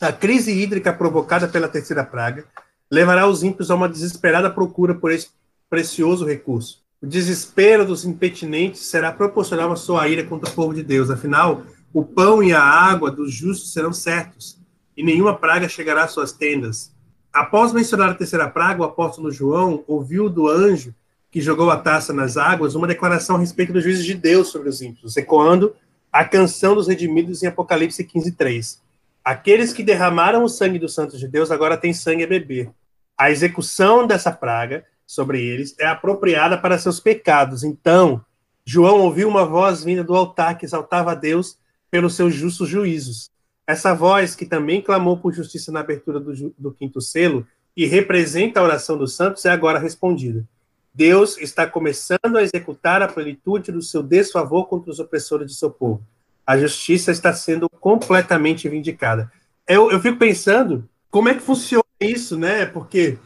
[0.00, 2.44] a crise hídrica provocada pela terceira praga
[2.90, 5.30] levará os ímpios a uma desesperada procura por esse
[5.70, 6.82] precioso recurso.
[7.00, 11.10] O desespero dos impetinentes será proporcional à sua ira contra o povo de Deus.
[11.10, 11.62] Afinal,
[11.92, 14.58] o pão e a água dos justos serão certos,
[14.96, 16.93] e nenhuma praga chegará às suas tendas.
[17.34, 20.94] Após mencionar a terceira praga, o apóstolo João ouviu do anjo
[21.32, 24.68] que jogou a taça nas águas uma declaração a respeito dos juízos de Deus sobre
[24.68, 25.74] os ímpios, ecoando
[26.12, 28.80] a canção dos redimidos em Apocalipse 15, 3.
[29.24, 32.70] Aqueles que derramaram o sangue dos santos de Deus agora têm sangue a beber.
[33.18, 37.64] A execução dessa praga sobre eles é apropriada para seus pecados.
[37.64, 38.24] Então,
[38.64, 41.58] João ouviu uma voz vinda do altar que exaltava a Deus
[41.90, 43.28] pelos seus justos juízos.
[43.66, 47.46] Essa voz, que também clamou por justiça na abertura do, do quinto selo
[47.76, 50.46] e representa a oração dos santos, é agora respondida.
[50.92, 55.70] Deus está começando a executar a plenitude do seu desfavor contra os opressores de seu
[55.70, 56.04] povo
[56.46, 59.30] a justiça está sendo completamente vindicada.
[59.66, 62.66] Eu, eu fico pensando como é que funciona isso, né?
[62.66, 63.18] Porque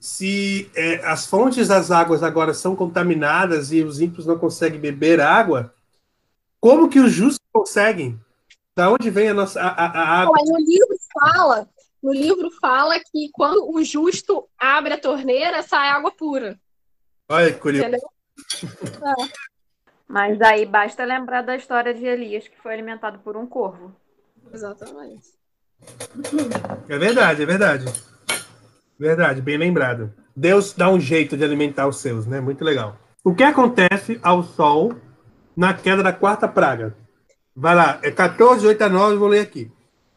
[0.00, 5.20] se é, as fontes das águas agora são contaminadas e os ímpios não conseguem beber
[5.20, 5.74] água,
[6.60, 8.18] como que os justos conseguem?
[8.74, 10.24] Da onde vem a nossa a, a?
[10.24, 11.68] No livro fala,
[12.02, 16.58] no livro fala que quando o justo abre a torneira, sai água pura.
[17.28, 17.90] Olha que curioso.
[18.62, 19.42] É.
[20.08, 23.94] Mas aí basta lembrar da história de Elias, que foi alimentado por um corvo.
[24.52, 25.22] Exatamente.
[26.88, 27.84] É verdade, é verdade.
[28.98, 30.12] Verdade, bem lembrado.
[30.34, 32.40] Deus dá um jeito de alimentar os seus, né?
[32.40, 32.98] Muito legal.
[33.24, 34.94] O que acontece ao sol
[35.56, 36.94] na queda da quarta praga?
[37.54, 39.70] Vai lá, é 14, 8 a 9, vou ler aqui.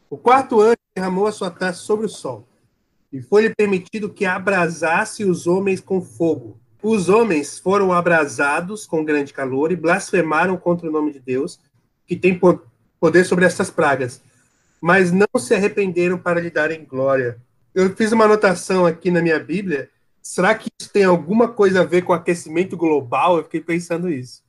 [0.08, 2.48] O quarto anjo derramou a sua taça sobre o sol,
[3.12, 6.58] e foi-lhe permitido que abrasasse os homens com fogo.
[6.82, 11.58] Os homens foram abrasados com grande calor e blasfemaram contra o nome de Deus,
[12.06, 12.40] que tem
[13.00, 14.22] poder sobre essas pragas,
[14.80, 17.38] mas não se arrependeram para lhe darem glória.
[17.74, 19.90] Eu fiz uma anotação aqui na minha Bíblia.
[20.22, 23.36] Será que isso tem alguma coisa a ver com aquecimento global?
[23.36, 24.42] Eu fiquei pensando isso.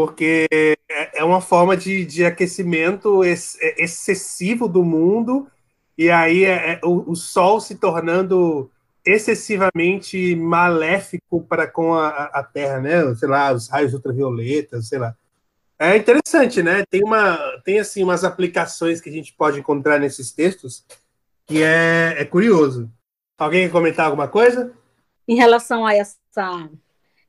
[0.00, 5.46] Porque é, é uma forma de, de aquecimento ex, é, excessivo do mundo,
[5.96, 8.70] e aí é, é, o, o Sol se tornando
[9.04, 13.14] excessivamente maléfico para com a, a Terra, né?
[13.14, 15.14] Sei lá, os raios ultravioletas, sei lá.
[15.78, 16.82] É interessante, né?
[16.88, 20.82] Tem uma, tem assim umas aplicações que a gente pode encontrar nesses textos
[21.44, 22.90] que é, é curioso.
[23.36, 24.72] Alguém quer comentar alguma coisa?
[25.28, 26.70] Em relação a essa,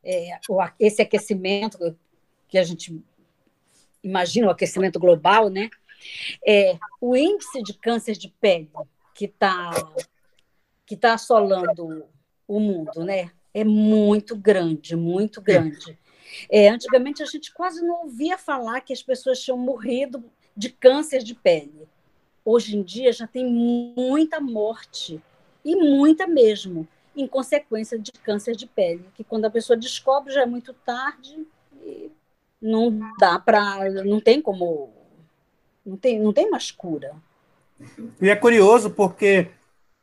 [0.02, 0.40] é,
[0.80, 1.78] esse aquecimento
[2.52, 3.02] que a gente
[4.04, 5.70] imagina, o aquecimento global, né?
[6.46, 8.70] É, o índice de câncer de pele
[9.16, 9.72] que está
[10.86, 12.06] que está assolando
[12.46, 13.32] o mundo, né?
[13.54, 15.98] É muito grande, muito grande.
[16.50, 20.24] É, antigamente a gente quase não ouvia falar que as pessoas tinham morrido
[20.56, 21.88] de câncer de pele.
[22.44, 25.22] Hoje em dia já tem muita morte,
[25.64, 30.42] e muita mesmo, em consequência de câncer de pele, que quando a pessoa descobre já
[30.42, 31.46] é muito tarde
[32.62, 34.94] não dá para, não tem como,
[35.86, 37.16] não tem, não tem mais cura.
[38.22, 39.50] E é curioso porque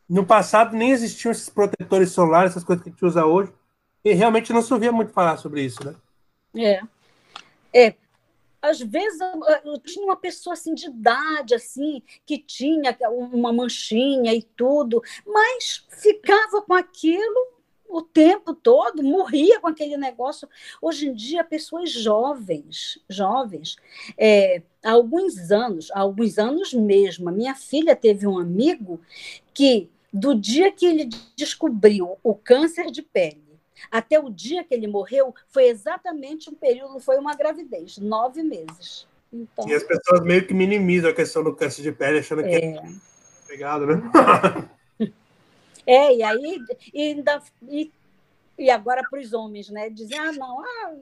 [0.09, 3.53] no passado nem existiam esses protetores solares, essas coisas que a gente usa hoje,
[4.03, 5.95] e realmente não se ouvia muito falar sobre isso, né?
[6.55, 6.81] É.
[7.73, 7.95] É.
[8.61, 14.33] Às vezes eu, eu tinha uma pessoa assim de idade, assim, que tinha uma manchinha
[14.33, 17.58] e tudo, mas ficava com aquilo
[17.89, 20.47] o tempo todo, morria com aquele negócio.
[20.79, 23.75] Hoje em dia, pessoas jovens, jovens,
[24.17, 29.01] é, há alguns anos, há alguns anos mesmo, a minha filha teve um amigo
[29.53, 33.43] que do dia que ele descobriu o câncer de pele
[33.91, 39.07] Até o dia que ele morreu, foi exatamente um período, foi uma gravidez, nove meses.
[39.31, 42.49] Então, E as pessoas meio que minimizam a questão do câncer de pele, achando que
[42.49, 42.83] é é,
[43.47, 44.01] pegado, né?
[45.89, 47.91] é, e aí, e, ainda, e,
[48.57, 49.89] e agora para os homens, né?
[49.89, 50.95] Dizem, ah, não, ah,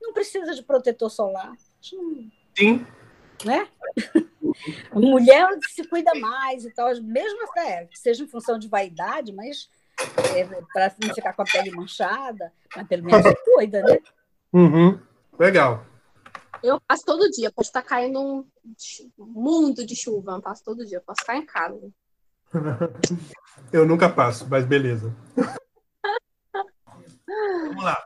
[0.00, 1.52] não precisa de protetor solar.
[1.80, 2.30] Sim,
[3.44, 3.68] né?
[4.90, 9.32] A mulher se cuida mais e tal, mesmo até que seja em função de vaidade,
[9.32, 9.68] mas
[10.72, 13.98] para não ficar com a pele manchada, mas pelo menos se cuida, né?
[14.52, 15.00] Uhum.
[15.38, 15.84] Legal.
[16.62, 18.46] Eu passo todo dia, pode estar caindo um
[19.18, 21.92] mundo de chuva, eu passo todo dia, eu posso ficar em casa.
[23.72, 25.14] Eu nunca passo, mas beleza.
[27.26, 27.98] Vamos lá.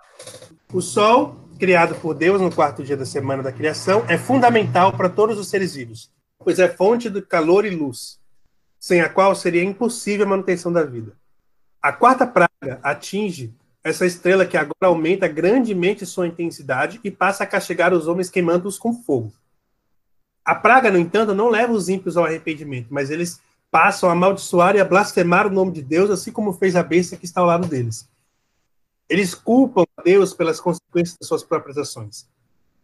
[0.73, 5.09] O Sol, criado por Deus no quarto dia da semana da criação, é fundamental para
[5.09, 8.19] todos os seres vivos, pois é fonte de calor e luz,
[8.79, 11.13] sem a qual seria impossível a manutenção da vida.
[11.81, 17.47] A quarta praga atinge essa estrela que agora aumenta grandemente sua intensidade e passa a
[17.47, 19.33] castigar os homens queimando-os com fogo.
[20.45, 23.41] A praga, no entanto, não leva os ímpios ao arrependimento, mas eles
[23.73, 27.17] passam a amaldiçoar e a blasfemar o nome de Deus, assim como fez a besta
[27.17, 28.07] que está ao lado deles.
[29.09, 32.29] Eles culpam a Deus pelas consequências de suas próprias ações.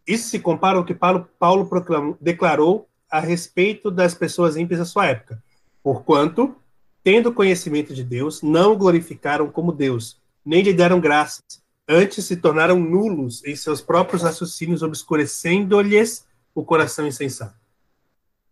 [0.07, 4.87] Isso se compara ao que Paulo, Paulo proclamou, declarou a respeito das pessoas ímpias da
[4.87, 5.43] sua época.
[5.83, 6.57] Porquanto,
[7.05, 11.63] tendo conhecimento de Deus, não o glorificaram como Deus, nem lhe deram graças.
[11.87, 16.25] Antes se tornaram nulos em seus próprios raciocínios, obscurecendo-lhes
[16.55, 17.57] o coração insensato.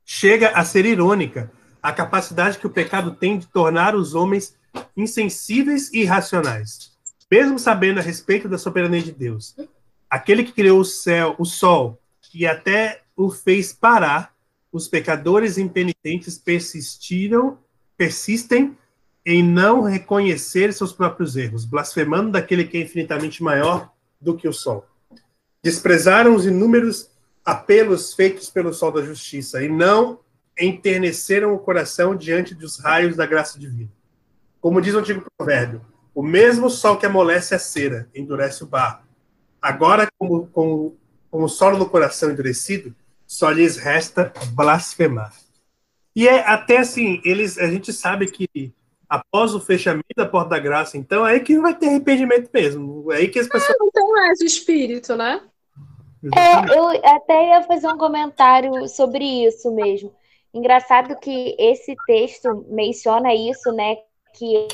[0.04, 1.50] Chega a ser irônica
[1.86, 4.56] a capacidade que o pecado tem de tornar os homens
[4.96, 6.90] insensíveis e irracionais,
[7.30, 9.54] mesmo sabendo a respeito da soberania de Deus.
[10.10, 11.96] Aquele que criou o céu, o sol,
[12.34, 14.34] e até o fez parar,
[14.72, 17.56] os pecadores impenitentes persistiram,
[17.96, 18.76] persistem
[19.24, 24.52] em não reconhecer seus próprios erros, blasfemando daquele que é infinitamente maior do que o
[24.52, 24.84] sol.
[25.62, 27.12] Desprezaram os inúmeros
[27.44, 30.18] apelos feitos pelo sol da justiça e não
[30.58, 33.90] enterneceram o coração diante dos raios da graça divina.
[34.60, 35.80] Como diz o antigo provérbio,
[36.14, 39.04] o mesmo sol que amolece a cera, endurece o barro.
[39.60, 40.96] Agora, como, como,
[41.30, 42.94] como o solo do coração endurecido,
[43.26, 45.32] só lhes resta blasfemar.
[46.14, 48.72] E é até assim, eles, a gente sabe que
[49.08, 52.48] após o fechamento da porta da graça, então é aí que não vai ter arrependimento
[52.52, 53.12] mesmo.
[53.12, 53.76] É aí que as pessoas.
[53.82, 55.42] Então é de espírito, né?
[56.34, 60.12] É, eu até ia fazer um comentário sobre isso mesmo.
[60.56, 63.96] Engraçado que esse texto menciona isso, né?
[64.34, 64.66] Que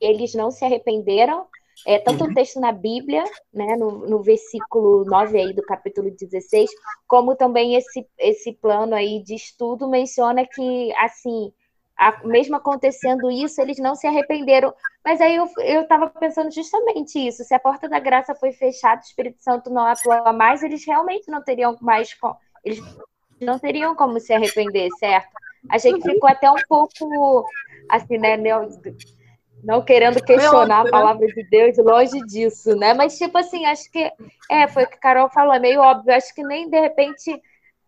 [0.00, 1.46] eles não se arrependeram.
[1.86, 6.70] É, tanto o texto na Bíblia, né, no, no versículo 9 aí do capítulo 16,
[7.08, 11.52] como também esse, esse plano aí de estudo menciona que, assim,
[11.96, 14.74] a, mesmo acontecendo isso, eles não se arrependeram.
[15.04, 17.44] Mas aí eu, eu tava pensando justamente isso.
[17.44, 21.30] Se a porta da graça foi fechada, o Espírito Santo não atua mais, eles realmente
[21.30, 22.16] não teriam mais.
[22.64, 22.80] Eles
[23.44, 25.30] não teriam como se arrepender, certo?
[25.68, 27.46] Achei que ficou até um pouco
[27.88, 28.36] assim, né?
[28.36, 28.68] Não,
[29.62, 30.90] não querendo questionar a né?
[30.90, 32.94] palavra de Deus, longe disso, né?
[32.94, 34.10] Mas, tipo assim, acho que
[34.50, 36.14] é, foi o que a Carol falou, é meio óbvio.
[36.14, 37.40] Acho que nem de repente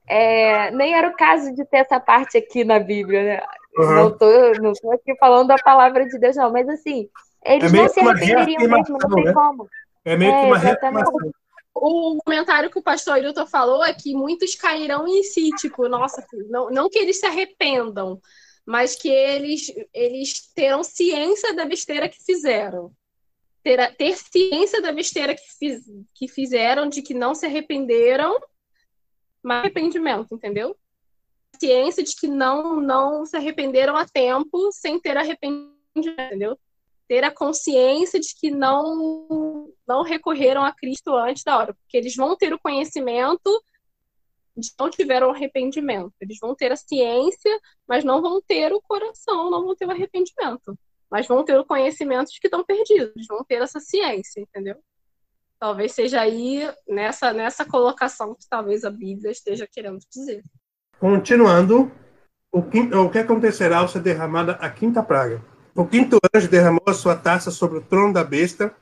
[0.07, 3.43] é, nem era o caso de ter essa parte aqui na Bíblia, né?
[3.77, 3.95] Uhum.
[3.95, 4.27] Não tô,
[4.61, 7.09] não tô aqui falando da palavra de Deus, não, mas assim,
[7.45, 9.33] eles É não se arrependeriam mesmo, não reafirmação, tem né?
[9.33, 9.69] como.
[10.05, 11.33] É meio que É, uma reclamação.
[11.75, 16.25] O comentário que o pastor Hilton falou é que muitos cairão em si, tipo, nossa,
[16.49, 18.21] não, não que eles se arrependam,
[18.65, 22.93] mas que eles, eles terão ciência da besteira que fizeram.
[23.63, 25.83] Ter, ter ciência da besteira que, fiz,
[26.15, 28.39] que fizeram, de que não se arrependeram,
[29.43, 30.77] mas arrependimento, entendeu?
[31.59, 36.59] Ciência de que não, não se arrependeram a tempo sem ter arrependimento, entendeu?
[37.09, 42.17] Ter a consciência de que não não recorreram a Cristo antes da hora, porque eles
[42.17, 43.63] vão ter o conhecimento
[44.57, 46.13] de que não tiveram arrependimento.
[46.21, 49.91] Eles vão ter a ciência, mas não vão ter o coração, não vão ter o
[49.91, 50.79] arrependimento.
[51.11, 54.77] Mas vão ter o conhecimento de que estão perdidos, vão ter essa ciência, entendeu?
[55.59, 60.43] Talvez seja aí nessa, nessa colocação que talvez a Bíblia esteja querendo dizer.
[60.99, 61.91] Continuando,
[62.53, 65.45] o, quinto, o que acontecerá ao ser derramada a quinta praga?
[65.75, 68.75] O quinto anjo derramou a sua taça sobre o trono da besta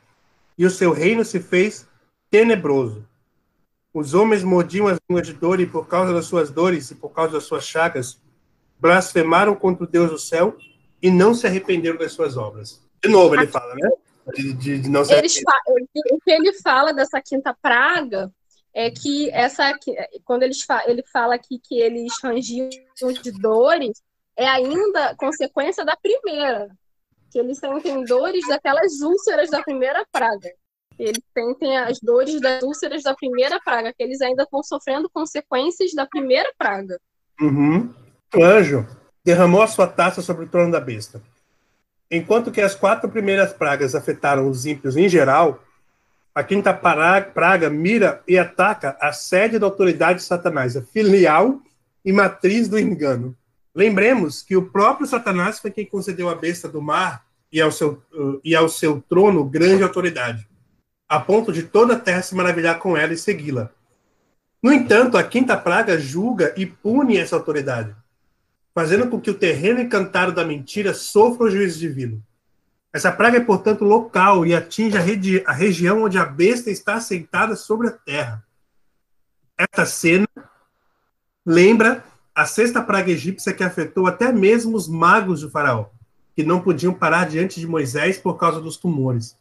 [0.58, 1.86] e o seu reino se fez
[2.30, 3.06] tenebroso.
[3.94, 7.10] Os homens mordiam as línguas de dor e, por causa das suas dores e por
[7.10, 8.18] causa das suas chagas,
[8.78, 10.56] blasfemaram contra o Deus do céu
[11.00, 12.82] e não se arrependeram das suas obras.
[13.02, 13.88] De novo, ele fala, né?
[14.34, 15.12] De, de- de não se
[15.66, 18.30] o que ele fala dessa quinta praga
[18.72, 19.76] é que essa
[20.24, 22.68] quando eles fa- ele fala aqui que eles rangiam
[23.20, 24.00] de dores
[24.36, 26.68] é ainda consequência da primeira.
[27.32, 30.50] Que eles sentem dores daquelas úlceras da primeira praga.
[30.98, 35.94] Eles sentem as dores das úlceras da primeira praga, que eles ainda estão sofrendo consequências
[35.94, 37.00] da primeira praga.
[37.40, 37.92] Uhum.
[38.34, 38.86] O anjo
[39.24, 41.22] derramou a sua taça sobre o trono da besta.
[42.10, 45.64] Enquanto que as quatro primeiras pragas afetaram os ímpios em geral,
[46.34, 51.60] a quinta praga mira e ataca a sede da autoridade de Satanás, a filial
[52.04, 53.34] e matriz do engano.
[53.74, 58.02] Lembremos que o próprio Satanás foi quem concedeu à besta do mar e ao seu,
[58.12, 60.46] uh, e ao seu trono grande autoridade,
[61.08, 63.70] a ponto de toda a terra se maravilhar com ela e segui-la.
[64.62, 67.96] No entanto, a quinta praga julga e pune essa autoridade,
[68.74, 72.22] fazendo com que o terreno encantado da mentira sofra o juízo divino.
[72.92, 76.94] Essa praga é, portanto, local e atinge a, regi a região onde a besta está
[76.94, 78.46] assentada sobre a terra.
[79.58, 80.28] Esta cena
[81.44, 82.04] lembra
[82.34, 85.86] a sexta praga egípcia que afetou até mesmo os magos do faraó,
[86.34, 89.36] que não podiam parar diante de Moisés por causa dos tumores.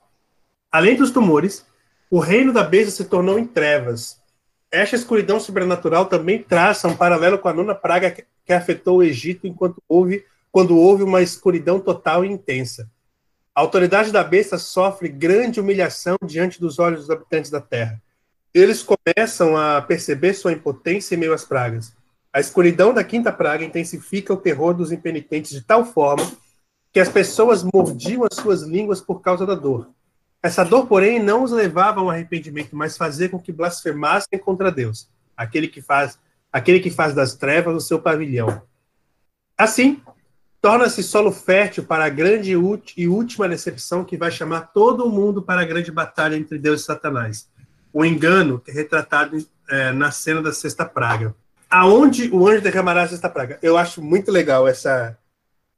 [0.69, 1.65] Além dos tumores,
[2.09, 4.19] o reino da besta se tornou em trevas.
[4.69, 8.11] Esta escuridão sobrenatural também traça um paralelo com a nona praga
[8.45, 12.89] que afetou o Egito enquanto houve, quando houve uma escuridão total e intensa.
[13.55, 18.01] A autoridade da besta sofre grande humilhação diante dos olhos dos habitantes da terra.
[18.53, 21.93] Eles começam a perceber sua impotência em meio às pragas.
[22.34, 26.32] A escuridão da quinta praga intensifica o terror dos impenitentes de tal forma
[26.91, 29.89] que as pessoas mordiam as suas línguas por causa da dor.
[30.41, 35.09] Essa dor, porém, não os levava ao arrependimento, mas fazia com que blasfemassem contra Deus,
[35.38, 36.17] aquele que faz,
[36.51, 38.61] aquele que faz das trevas o seu pavilhão.
[39.57, 40.01] Assim,
[40.61, 42.57] torna-se solo fértil para a grande
[42.97, 46.82] e última decepção que vai chamar todo o mundo para a grande batalha entre Deus
[46.82, 47.47] e Satanás.
[47.93, 49.38] O engano é retratado
[49.69, 51.36] é, na cena da sexta praga.
[51.72, 53.57] Aonde o anjo derramará a sexta praga?
[53.61, 55.17] Eu acho muito legal essa,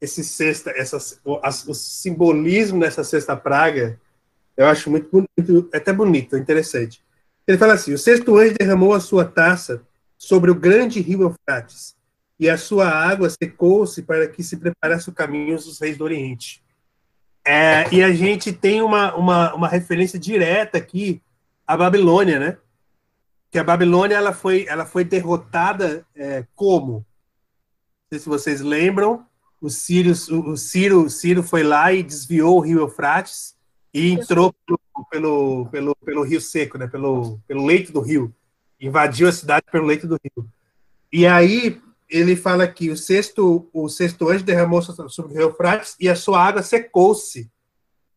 [0.01, 3.99] esse sexta, essa, o, o simbolismo dessa sexta praga.
[4.57, 7.03] Eu acho muito bonito, até bonito, interessante.
[7.47, 9.83] Ele fala assim: o sexto anjo derramou a sua taça
[10.17, 11.95] sobre o grande rio Eufrates
[12.39, 16.63] e a sua água secou-se para que se preparasse o caminho dos reis do Oriente.
[17.45, 21.21] É, e a gente tem uma, uma, uma referência direta aqui
[21.67, 22.57] à Babilônia, né?
[23.53, 26.93] Que a Babilônia ela foi, ela foi derrotada é, como?
[26.93, 27.05] Não
[28.11, 29.27] sei se vocês lembram,
[29.61, 33.55] o Ciro, o Ciro, Ciro foi lá e desviou o rio Eufrates
[33.93, 34.79] e entrou pelo,
[35.11, 36.87] pelo, pelo, pelo rio seco, né?
[36.87, 38.33] pelo, pelo leito do rio.
[38.81, 40.49] Invadiu a cidade pelo leito do rio.
[41.11, 41.79] E aí
[42.09, 46.15] ele fala que o sexto, o sexto anjo derramou sobre o rio Eufrates e a
[46.15, 47.51] sua água secou-se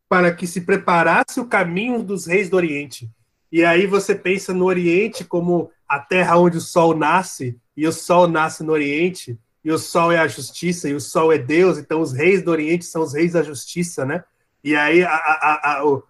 [0.09, 3.11] para que se preparasse o caminho dos reis do Oriente.
[3.51, 7.93] E aí você pensa no Oriente como a terra onde o sol nasce, e o
[7.93, 11.79] sol nasce no Oriente, e o sol é a justiça, e o sol é Deus,
[11.79, 14.25] então os reis do Oriente são os reis da justiça, né?
[14.63, 16.03] E aí a, a, a, o,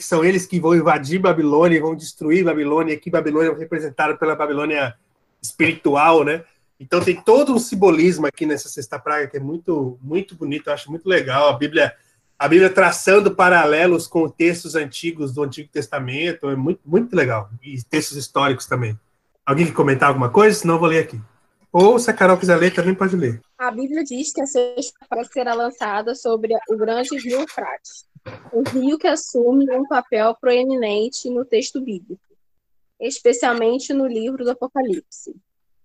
[0.00, 4.34] são eles que vão invadir Babilônia, vão destruir Babilônia, e aqui Babilônia é representada pela
[4.34, 4.94] Babilônia
[5.42, 6.44] espiritual, né?
[6.78, 10.72] Então tem todo um simbolismo aqui nessa sexta praga que é muito muito bonito, eu
[10.72, 11.50] acho muito legal.
[11.50, 11.94] A Bíblia
[12.40, 17.50] a Bíblia traçando paralelos com textos antigos do Antigo Testamento, é muito muito legal.
[17.62, 18.98] E textos históricos também.
[19.44, 20.58] Alguém quer comentar alguma coisa?
[20.58, 21.20] Senão eu vou ler aqui.
[21.70, 23.42] Ou se a Carol quiser ler, também pode ler.
[23.58, 28.06] A Bíblia diz que a sexta praga será lançada sobre o grande rio Eufrates,
[28.54, 32.22] um rio que assume um papel proeminente no texto bíblico,
[32.98, 35.36] especialmente no livro do Apocalipse.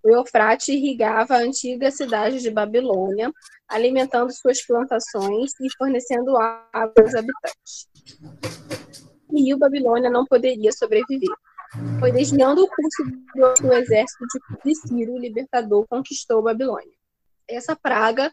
[0.05, 3.33] O Eufrate irrigava a antiga cidade de Babilônia,
[3.67, 7.89] alimentando suas plantações e fornecendo água aos habitantes.
[9.27, 11.35] O rio Babilônia não poderia sobreviver.
[11.99, 14.25] Foi desviando o curso do exército
[14.63, 16.93] de Ciro, o libertador, conquistou Babilônia.
[17.47, 18.31] Essa praga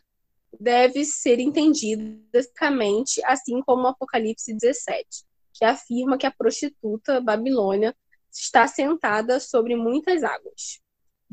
[0.61, 5.07] deve ser entendida basicamente assim como o Apocalipse 17,
[5.55, 7.97] que afirma que a prostituta Babilônia
[8.31, 10.82] está sentada sobre muitas águas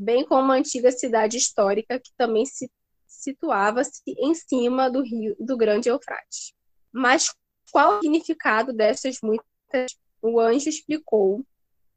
[0.00, 2.70] bem como a antiga cidade histórica que também se
[3.06, 6.54] situava-se em cima do rio do Grande Eufrates.
[6.90, 7.34] Mas
[7.70, 9.94] qual o significado dessas muitas?
[10.22, 11.44] O anjo explicou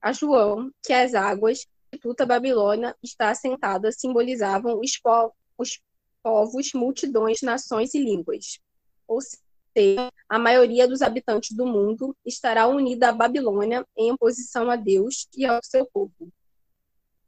[0.01, 5.79] a João que as águas de Tuta Babilônia está assentada simbolizavam os, po os
[6.21, 8.59] povos, multidões, nações e línguas.
[9.07, 14.75] Ou seja, a maioria dos habitantes do mundo estará unida à Babilônia em oposição a
[14.75, 16.31] Deus e ao seu povo.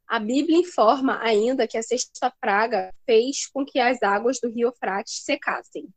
[0.08, 4.68] A Bíblia informa ainda que a sexta praga fez com que as águas do rio
[4.68, 5.88] Eufrates secassem,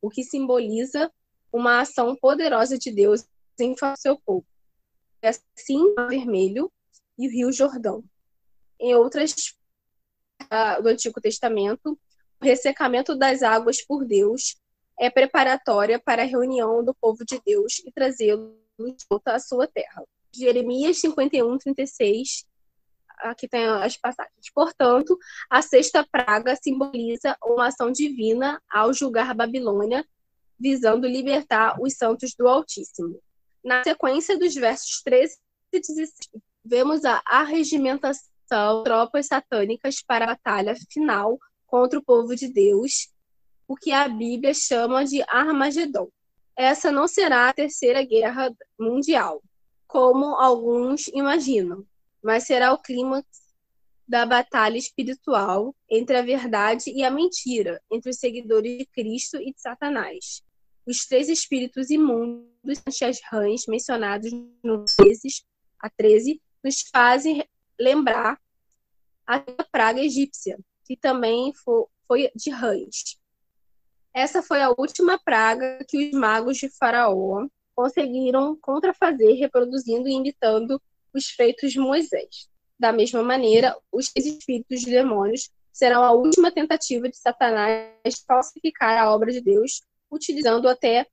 [0.00, 1.10] o que simboliza
[1.52, 3.24] uma ação poderosa de Deus
[3.58, 4.46] em seu povo.
[5.22, 6.70] Assim, o Vermelho
[7.18, 8.04] e o Rio Jordão.
[8.78, 9.56] Em outras
[10.42, 11.98] uh, do Antigo Testamento,
[12.40, 14.56] o ressecamento das águas por Deus
[14.98, 19.66] é preparatória para a reunião do povo de Deus e trazê-lo de volta à sua
[19.66, 20.04] terra.
[20.34, 22.46] Jeremias 51, 36.
[23.18, 24.50] Aqui tem as passagens.
[24.54, 25.18] Portanto,
[25.50, 30.06] a sexta praga simboliza uma ação divina ao julgar Babilônia,
[30.58, 33.20] visando libertar os santos do Altíssimo.
[33.64, 35.36] Na sequência dos versos 13
[35.72, 36.14] e 16,
[36.64, 43.08] vemos a arregimentação de tropas satânicas para a batalha final contra o povo de Deus,
[43.66, 46.08] o que a Bíblia chama de Armagedon.
[46.56, 49.42] Essa não será a terceira guerra mundial,
[49.86, 51.84] como alguns imaginam,
[52.26, 53.24] mas será o clímax
[54.06, 59.52] da batalha espiritual entre a verdade e a mentira, entre os seguidores de Cristo e
[59.52, 60.42] de Satanás.
[60.84, 64.32] Os três espíritos imundos, as rãs mencionados
[64.64, 65.28] no 13,
[65.78, 67.44] a 13, nos fazem
[67.78, 68.40] lembrar
[69.24, 69.38] a
[69.70, 71.52] praga egípcia, que também
[72.08, 73.20] foi de rãs.
[74.12, 80.82] Essa foi a última praga que os magos de Faraó conseguiram contrafazer, reproduzindo e imitando
[81.16, 82.48] os feitos de Moisés.
[82.78, 87.92] Da mesma maneira, os espíritos de demônios serão a última tentativa de Satanás
[88.26, 91.06] falsificar a obra de Deus, utilizando até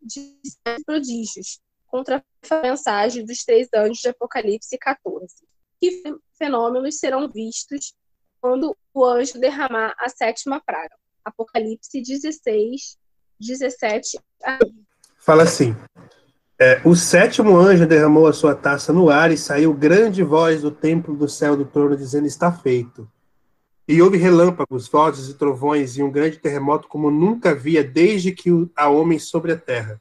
[0.00, 0.38] de
[0.84, 5.34] prodígios contra a mensagem dos três anjos de Apocalipse 14.
[5.80, 6.02] Que
[6.36, 7.94] fenômenos serão vistos
[8.40, 10.94] quando o anjo derramar a sétima praga?
[11.24, 12.98] Apocalipse 16,
[13.40, 14.18] 17
[15.18, 15.74] Fala assim:
[16.58, 20.70] é, O sétimo anjo derramou a sua taça no ar e saiu grande voz do
[20.70, 23.08] templo do céu do trono, dizendo: Está feito.
[23.86, 28.50] E houve relâmpagos, vozes e trovões e um grande terremoto como nunca havia desde que
[28.76, 30.00] há homem sobre a terra.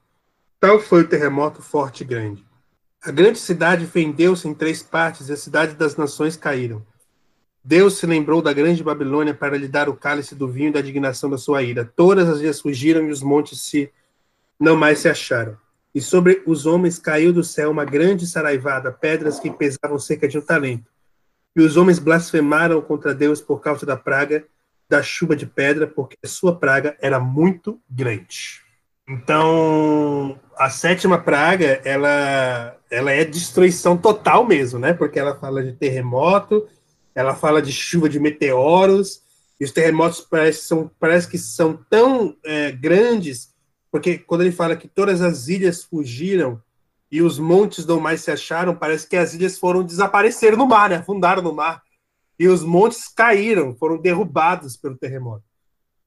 [0.60, 2.46] Tal foi o terremoto forte e grande.
[3.02, 6.86] A grande cidade fendeu-se em três partes e a cidade das nações caíram.
[7.64, 11.30] Deus se lembrou da grande Babilônia para lhe dar o cálice do vinho da indignação
[11.30, 11.86] da sua ira.
[11.96, 13.92] Todas as ilhas fugiram e os montes se
[14.60, 15.58] não mais se acharam.
[15.98, 20.38] E sobre os homens caiu do céu uma grande saraivada, pedras que pesavam cerca de
[20.38, 20.92] um talento.
[21.56, 24.46] E os homens blasfemaram contra Deus por causa da praga
[24.88, 28.62] da chuva de pedra, porque a sua praga era muito grande.
[29.10, 34.94] Então, a sétima praga, ela, ela é destruição total mesmo, né?
[34.94, 36.68] Porque ela fala de terremoto,
[37.16, 39.24] ela fala de chuva de meteoros,
[39.60, 43.52] e os terremotos parece, são, parece que são tão é, grandes,
[43.92, 46.62] porque quando ele fala que todas as ilhas fugiram
[47.12, 50.90] e os montes não mais se acharam, parece que as ilhas foram desaparecer no mar,
[50.90, 50.98] né?
[50.98, 51.82] afundaram no mar,
[52.38, 55.44] e os montes caíram, foram derrubados pelo terremoto.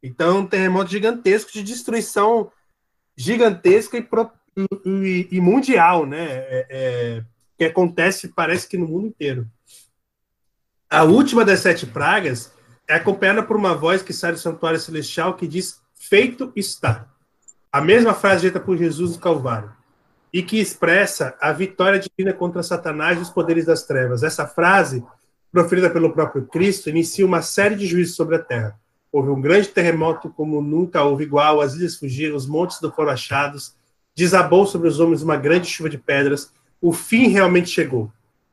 [0.03, 2.51] Então, um terremoto gigantesco de destruição
[3.16, 4.07] gigantesca e,
[4.87, 6.26] e, e mundial, né?
[6.28, 7.24] É, é,
[7.59, 9.47] que acontece, parece que no mundo inteiro.
[10.89, 12.53] A última das sete pragas
[12.89, 17.09] é acompanhada por uma voz que sai do santuário celestial que diz: Feito está.
[17.72, 19.72] A mesma frase dita por Jesus no Calvário.
[20.32, 24.22] E que expressa a vitória divina contra Satanás e os poderes das trevas.
[24.22, 25.04] Essa frase,
[25.50, 28.78] proferida pelo próprio Cristo, inicia uma série de juízos sobre a terra.
[29.12, 33.74] Houve um grande terremoto como nunca houve igual, as ilhas fugiram, os montes foram achados,
[34.14, 38.10] desabou sobre os homens uma grande chuva de pedras, o fim realmente chegou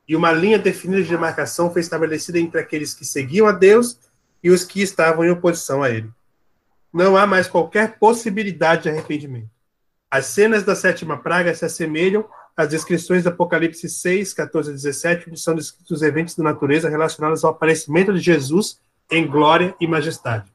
[0.08, 4.00] e uma linha definida de demarcação foi estabelecida entre aqueles que seguiam a Deus
[4.42, 6.10] e os que estavam em oposição a ele.
[6.94, 9.50] Não há mais qualquer possibilidade de arrependimento.
[10.10, 12.26] As cenas da sétima praga se assemelham
[12.56, 16.90] às descrições do Apocalipse 6, 14 a 17, onde são descritos os eventos da natureza
[16.90, 18.80] relacionados ao aparecimento de Jesus
[19.12, 20.52] em glória e majestade.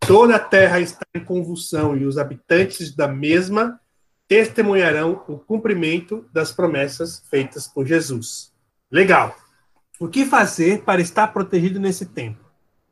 [0.00, 3.80] Toda a terra está em convulsão e os habitantes da mesma
[4.28, 8.52] testemunharão o cumprimento das promessas feitas por Jesus.
[8.90, 9.36] Legal.
[9.98, 12.44] O que fazer para estar protegido nesse tempo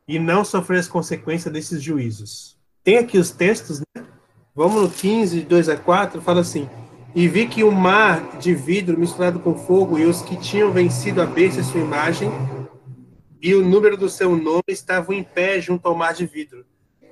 [0.07, 2.57] e não sofrer as consequências desses juízos?
[2.85, 4.05] Tem aqui os textos, né?
[4.53, 6.69] Vamos no 15, de 2 a 4, fala assim:
[7.15, 11.19] E vi que o mar de vidro misturado com fogo e os que tinham vencido
[11.19, 12.29] a besta e sua imagem
[13.41, 16.63] e o número do seu nome estavam em pé junto ao mar de vidro.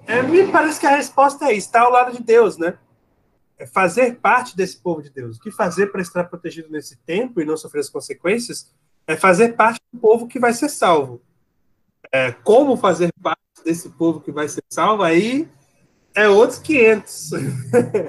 [0.05, 2.77] É, me parece que a resposta é: está ao lado de Deus, né?
[3.57, 5.37] É fazer parte desse povo de Deus.
[5.37, 8.71] O que fazer para estar protegido nesse tempo e não sofrer as consequências
[9.07, 11.19] é fazer parte do povo que vai ser salvo.
[12.11, 15.49] É, como fazer parte desse povo que vai ser salvo, aí
[16.15, 17.31] é outros 500.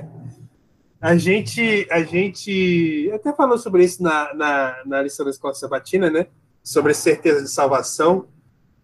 [1.00, 6.10] a gente, a gente até falou sobre isso na, na, na lição da escola sabatina,
[6.10, 6.26] né?
[6.62, 8.28] Sobre certeza de salvação,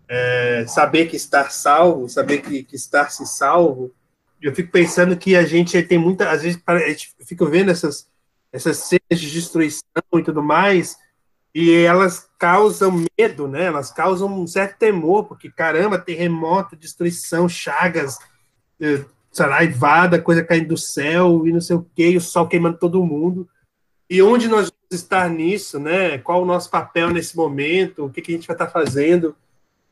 [0.09, 3.95] é, saber que estar salvo, saber que, que estar se salvo
[4.41, 8.09] eu fico pensando que a gente tem muita, às vezes, a gente fica vendo essas,
[8.51, 9.83] essas cenas de destruição
[10.15, 10.97] e tudo mais,
[11.55, 13.65] e elas causam medo, né?
[13.65, 18.19] Elas causam um certo temor, porque caramba, terremoto, destruição, chagas,
[19.31, 23.05] saraivada, coisa caindo do céu e não sei o quê, e o sol queimando todo
[23.05, 23.49] mundo.
[24.09, 26.19] E onde nós vamos estar nisso, né?
[26.19, 28.05] Qual o nosso papel nesse momento?
[28.05, 29.37] O que, que a gente vai estar fazendo?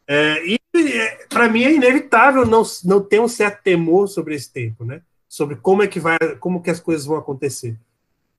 [0.07, 4.53] É, e é, para mim é inevitável não, não ter um certo temor sobre esse
[4.53, 5.03] tempo, né?
[5.29, 7.79] Sobre como é que vai, como que as coisas vão acontecer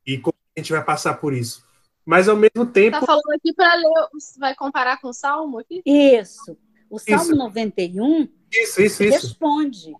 [0.05, 1.63] e como a gente vai passar por isso.
[2.05, 2.99] Mas ao mesmo tempo.
[2.99, 5.81] Tá falando aqui para ler, vai comparar com o Salmo aqui?
[5.85, 6.57] Isso.
[6.89, 7.35] O Salmo isso.
[7.35, 9.27] 91 isso, isso, isso.
[9.27, 9.93] responde.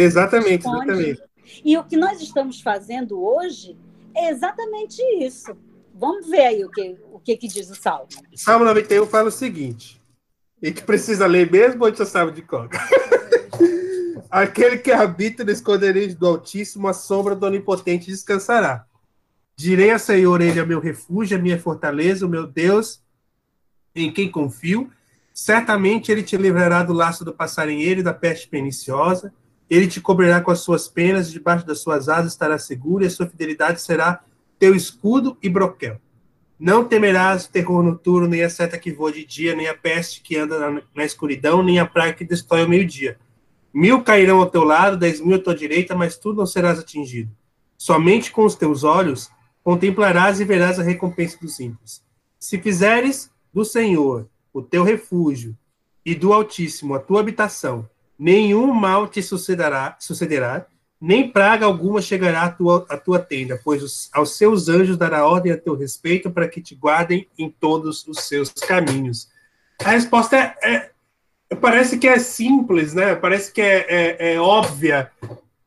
[0.00, 1.22] Exatamente, exatamente.
[1.64, 3.76] E o que nós estamos fazendo hoje
[4.14, 5.56] é exatamente isso.
[5.94, 8.08] Vamos ver aí o que, o que, que diz o Salmo.
[8.34, 10.00] Salmo 91 fala o seguinte:
[10.62, 12.68] e que precisa ler mesmo ou já sabe de cor?
[14.30, 18.86] Aquele que habita no esconderijo do Altíssimo, a sombra do Onipotente descansará.
[19.56, 23.02] Direi a Senhor, ele é meu refúgio, a minha fortaleza, o meu Deus,
[23.94, 24.90] em quem confio.
[25.34, 29.32] Certamente ele te livrará do laço do passarinheiro e da peste perniciosa.
[29.70, 33.06] Ele te cobrirá com as suas penas, e debaixo das suas asas estará seguro, e
[33.06, 34.20] a sua fidelidade será
[34.58, 36.00] teu escudo e broquel.
[36.58, 40.20] Não temerás o terror noturno, nem a seta que voa de dia, nem a peste
[40.20, 43.16] que anda na, na escuridão, nem a praga que destrói ao meio-dia.
[43.72, 47.30] Mil cairão ao teu lado, dez mil à tua direita, mas tu não serás atingido.
[47.78, 49.30] Somente com os teus olhos
[49.62, 52.02] contemplarás e verás a recompensa dos ímpios.
[52.38, 55.56] Se fizeres do Senhor o teu refúgio
[56.04, 57.88] e do Altíssimo a tua habitação,
[58.20, 60.66] nenhum mal te sucederá, sucederá
[61.00, 65.26] nem praga alguma chegará à tua, à tua tenda, pois os, aos seus anjos dará
[65.26, 69.30] ordem a teu respeito para que te guardem em todos os seus caminhos.
[69.82, 70.90] A resposta é,
[71.50, 73.14] é parece que é simples, né?
[73.14, 75.10] Parece que é, é, é óbvia,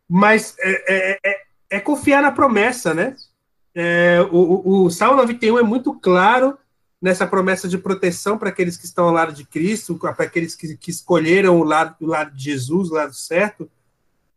[0.07, 1.41] mas é, é, é,
[1.71, 3.15] é confiar na promessa, né?
[3.75, 6.57] é, o, o, Salmo 91 é muito claro
[7.03, 10.77] nessa promessa de proteção para aqueles que estão ao lado de Cristo, para aqueles que,
[10.77, 13.69] que escolheram o lado, o lado de Jesus, o lado certo.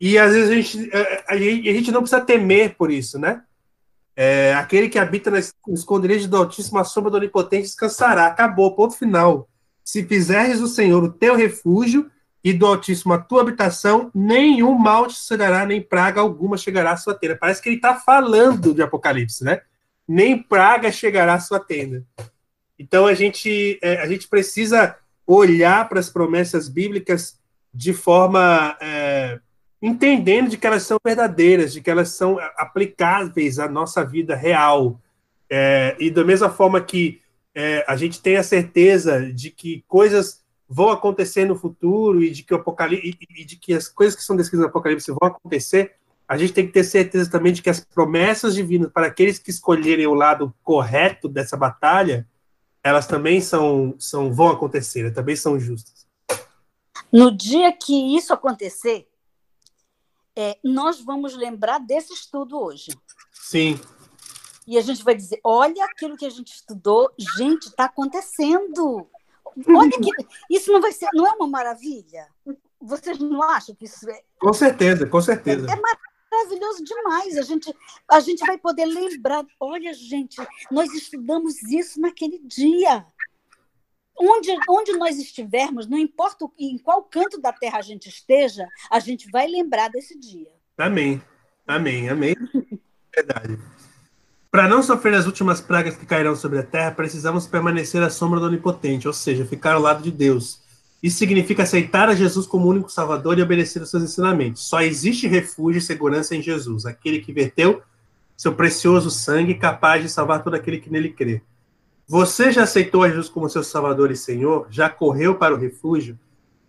[0.01, 0.91] E às vezes a gente,
[1.29, 3.41] a, gente, a gente não precisa temer por isso, né?
[4.17, 8.27] É, aquele que habita no esconderijo do Altíssimo, a sombra do Onipotente descansará.
[8.27, 9.47] Acabou, ponto final.
[9.81, 12.11] Se fizeres o Senhor o teu refúgio,
[12.43, 16.97] e do Altíssimo a tua habitação, nenhum mal te sucederá, nem praga alguma chegará à
[16.97, 17.37] sua tenda.
[17.37, 19.61] Parece que ele está falando de Apocalipse, né?
[20.05, 22.05] Nem praga chegará à sua tenda.
[22.79, 27.37] Então a gente, é, a gente precisa olhar para as promessas bíblicas
[27.73, 29.39] de forma é,
[29.81, 34.99] entendendo de que elas são verdadeiras, de que elas são aplicáveis à nossa vida real.
[35.49, 37.21] É, e da mesma forma que
[37.53, 42.43] é, a gente tem a certeza de que coisas vão acontecer no futuro e de
[42.43, 45.93] que o apocalipse e de que as coisas que são descritas no apocalipse vão acontecer,
[46.27, 49.49] a gente tem que ter certeza também de que as promessas divinas para aqueles que
[49.49, 52.27] escolherem o lado correto dessa batalha,
[52.87, 56.07] elas também são, são vão acontecer, também são justas.
[57.11, 59.07] No dia que isso acontecer,
[60.35, 62.91] é, nós vamos lembrar desse estudo hoje.
[63.31, 63.79] Sim.
[64.65, 69.07] E a gente vai dizer: olha aquilo que a gente estudou, gente, está acontecendo.
[69.67, 70.09] Olha que
[70.49, 72.27] isso não vai ser, não é uma maravilha?
[72.79, 74.21] Vocês não acham que isso é?
[74.39, 75.65] Com certeza, com certeza.
[75.69, 75.75] É, é
[76.31, 77.37] maravilhoso demais.
[77.37, 77.73] A gente,
[78.09, 79.45] a gente vai poder lembrar.
[79.59, 80.37] Olha, gente,
[80.71, 83.05] nós estudamos isso naquele dia.
[84.19, 88.99] Onde, onde nós estivermos, não importa em qual canto da terra a gente esteja, a
[88.99, 90.51] gente vai lembrar desse dia.
[90.77, 91.21] Amém.
[91.67, 92.09] Amém.
[92.09, 92.35] Amém.
[93.15, 93.59] Verdade.
[94.49, 98.39] Para não sofrer as últimas pragas que cairão sobre a terra, precisamos permanecer à sombra
[98.39, 100.61] do Onipotente, ou seja, ficar ao lado de Deus.
[101.01, 104.67] Isso significa aceitar a Jesus como único Salvador e obedecer aos seus ensinamentos.
[104.67, 107.81] Só existe refúgio e segurança em Jesus, aquele que verteu
[108.35, 111.41] seu precioso sangue capaz de salvar todo aquele que nele crê.
[112.07, 114.67] Você já aceitou a Jesus como seu Salvador e Senhor?
[114.69, 116.17] Já correu para o refúgio?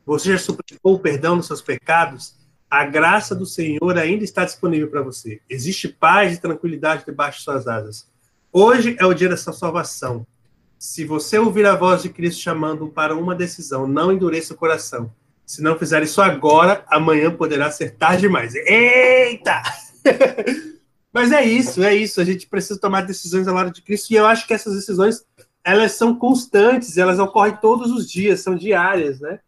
[0.04, 2.38] Você já suplicou o perdão dos seus pecados?
[2.70, 5.40] a graça do Senhor ainda está disponível para você.
[5.48, 8.06] Existe paz e tranquilidade debaixo de suas asas.
[8.52, 10.26] Hoje é o dia dessa salvação.
[10.78, 15.12] Se você ouvir a voz de Cristo chamando para uma decisão, não endureça o coração.
[15.44, 18.54] Se não fizer isso agora, amanhã poderá ser tarde demais.
[18.54, 19.62] Eita!
[21.12, 22.20] Mas é isso, é isso.
[22.20, 24.12] A gente precisa tomar decisões ao lado de Cristo.
[24.12, 25.24] E eu acho que essas decisões,
[25.64, 29.40] elas são constantes, elas ocorrem todos os dias, são diárias, né?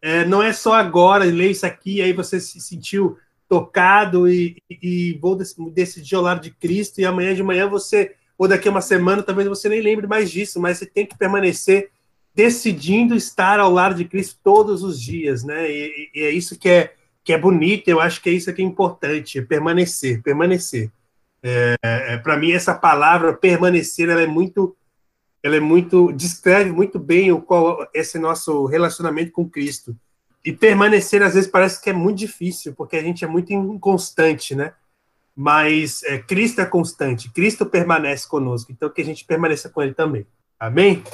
[0.00, 3.18] É, não é só agora, ler isso aqui, aí você se sentiu
[3.48, 5.36] tocado e, e, vou
[5.72, 9.22] decidir ao lado de Cristo, e amanhã de manhã você, ou daqui a uma semana,
[9.22, 11.90] talvez você nem lembre mais disso, mas você tem que permanecer
[12.32, 15.68] decidindo estar ao lado de Cristo todos os dias, né?
[15.68, 18.62] E, e é isso que é, que é bonito, eu acho que é isso que
[18.62, 20.88] é importante, é permanecer, permanecer.
[21.42, 24.74] É, é, Para mim, essa palavra permanecer, ela é muito
[25.42, 29.96] ela é muito descreve muito bem o qual esse nosso relacionamento com Cristo.
[30.44, 34.54] e permanecer, às vezes, parece que é muito difícil, porque a gente é muito inconstante,
[34.54, 34.72] né?
[35.40, 39.94] Mas é, Cristo é constante, Cristo permanece conosco, então que a gente permaneça com Ele
[39.94, 40.26] também.
[40.58, 41.04] Amém?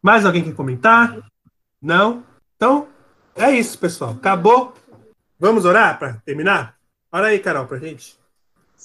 [0.00, 1.18] Mais alguém quer comentar?
[1.78, 2.24] Não?
[2.56, 2.88] Então,
[3.36, 4.12] é isso, pessoal.
[4.12, 4.72] Acabou.
[5.38, 6.78] Vamos orar para terminar?
[7.12, 8.18] Ora aí, Carol, para gente.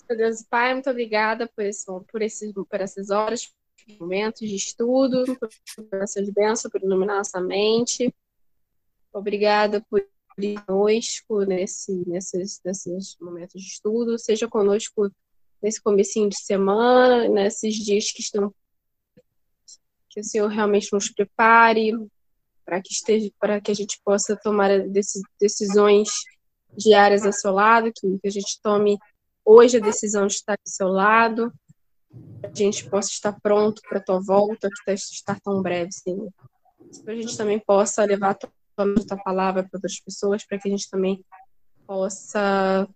[0.10, 3.50] Meu Deus Pai, muito obrigada por, esse, por, esse, por essas horas,
[3.98, 8.14] momentos de estudo, por essas bênçãos, por iluminar nossa mente.
[9.14, 10.06] Obrigada por
[10.66, 14.18] conosco nesse, nesses, nesses momentos de estudo.
[14.18, 15.12] Seja conosco
[15.62, 18.54] nesse comecinho de semana, nesses dias que estão
[20.10, 21.92] que o Senhor realmente nos prepare
[22.66, 24.70] para que esteja para que a gente possa tomar
[25.40, 26.10] decisões
[26.76, 28.98] diárias ao seu lado, que, que a gente tome
[29.46, 31.54] hoje a decisão de estar ao seu lado,
[32.44, 36.32] a gente possa estar pronto para a tua volta, que está tão breve, Senhor.
[37.04, 40.58] Para a gente também possa levar a tua, a tua palavra para outras pessoas, para
[40.60, 41.24] que a gente também
[41.86, 42.88] possa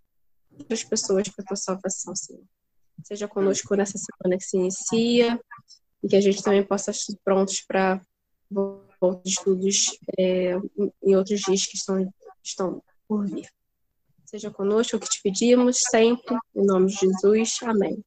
[0.58, 2.44] outras pessoas para a tua salvação, Senhor.
[3.04, 5.40] Seja conosco nessa semana que se inicia
[6.04, 8.02] e que a gente também possa estar prontos para
[9.00, 10.56] outros estudos é,
[11.04, 12.14] em outros dias que estão,
[12.44, 13.50] estão por vir.
[14.26, 17.58] Seja conosco o que te pedimos sempre, em nome de Jesus.
[17.64, 18.04] Amém.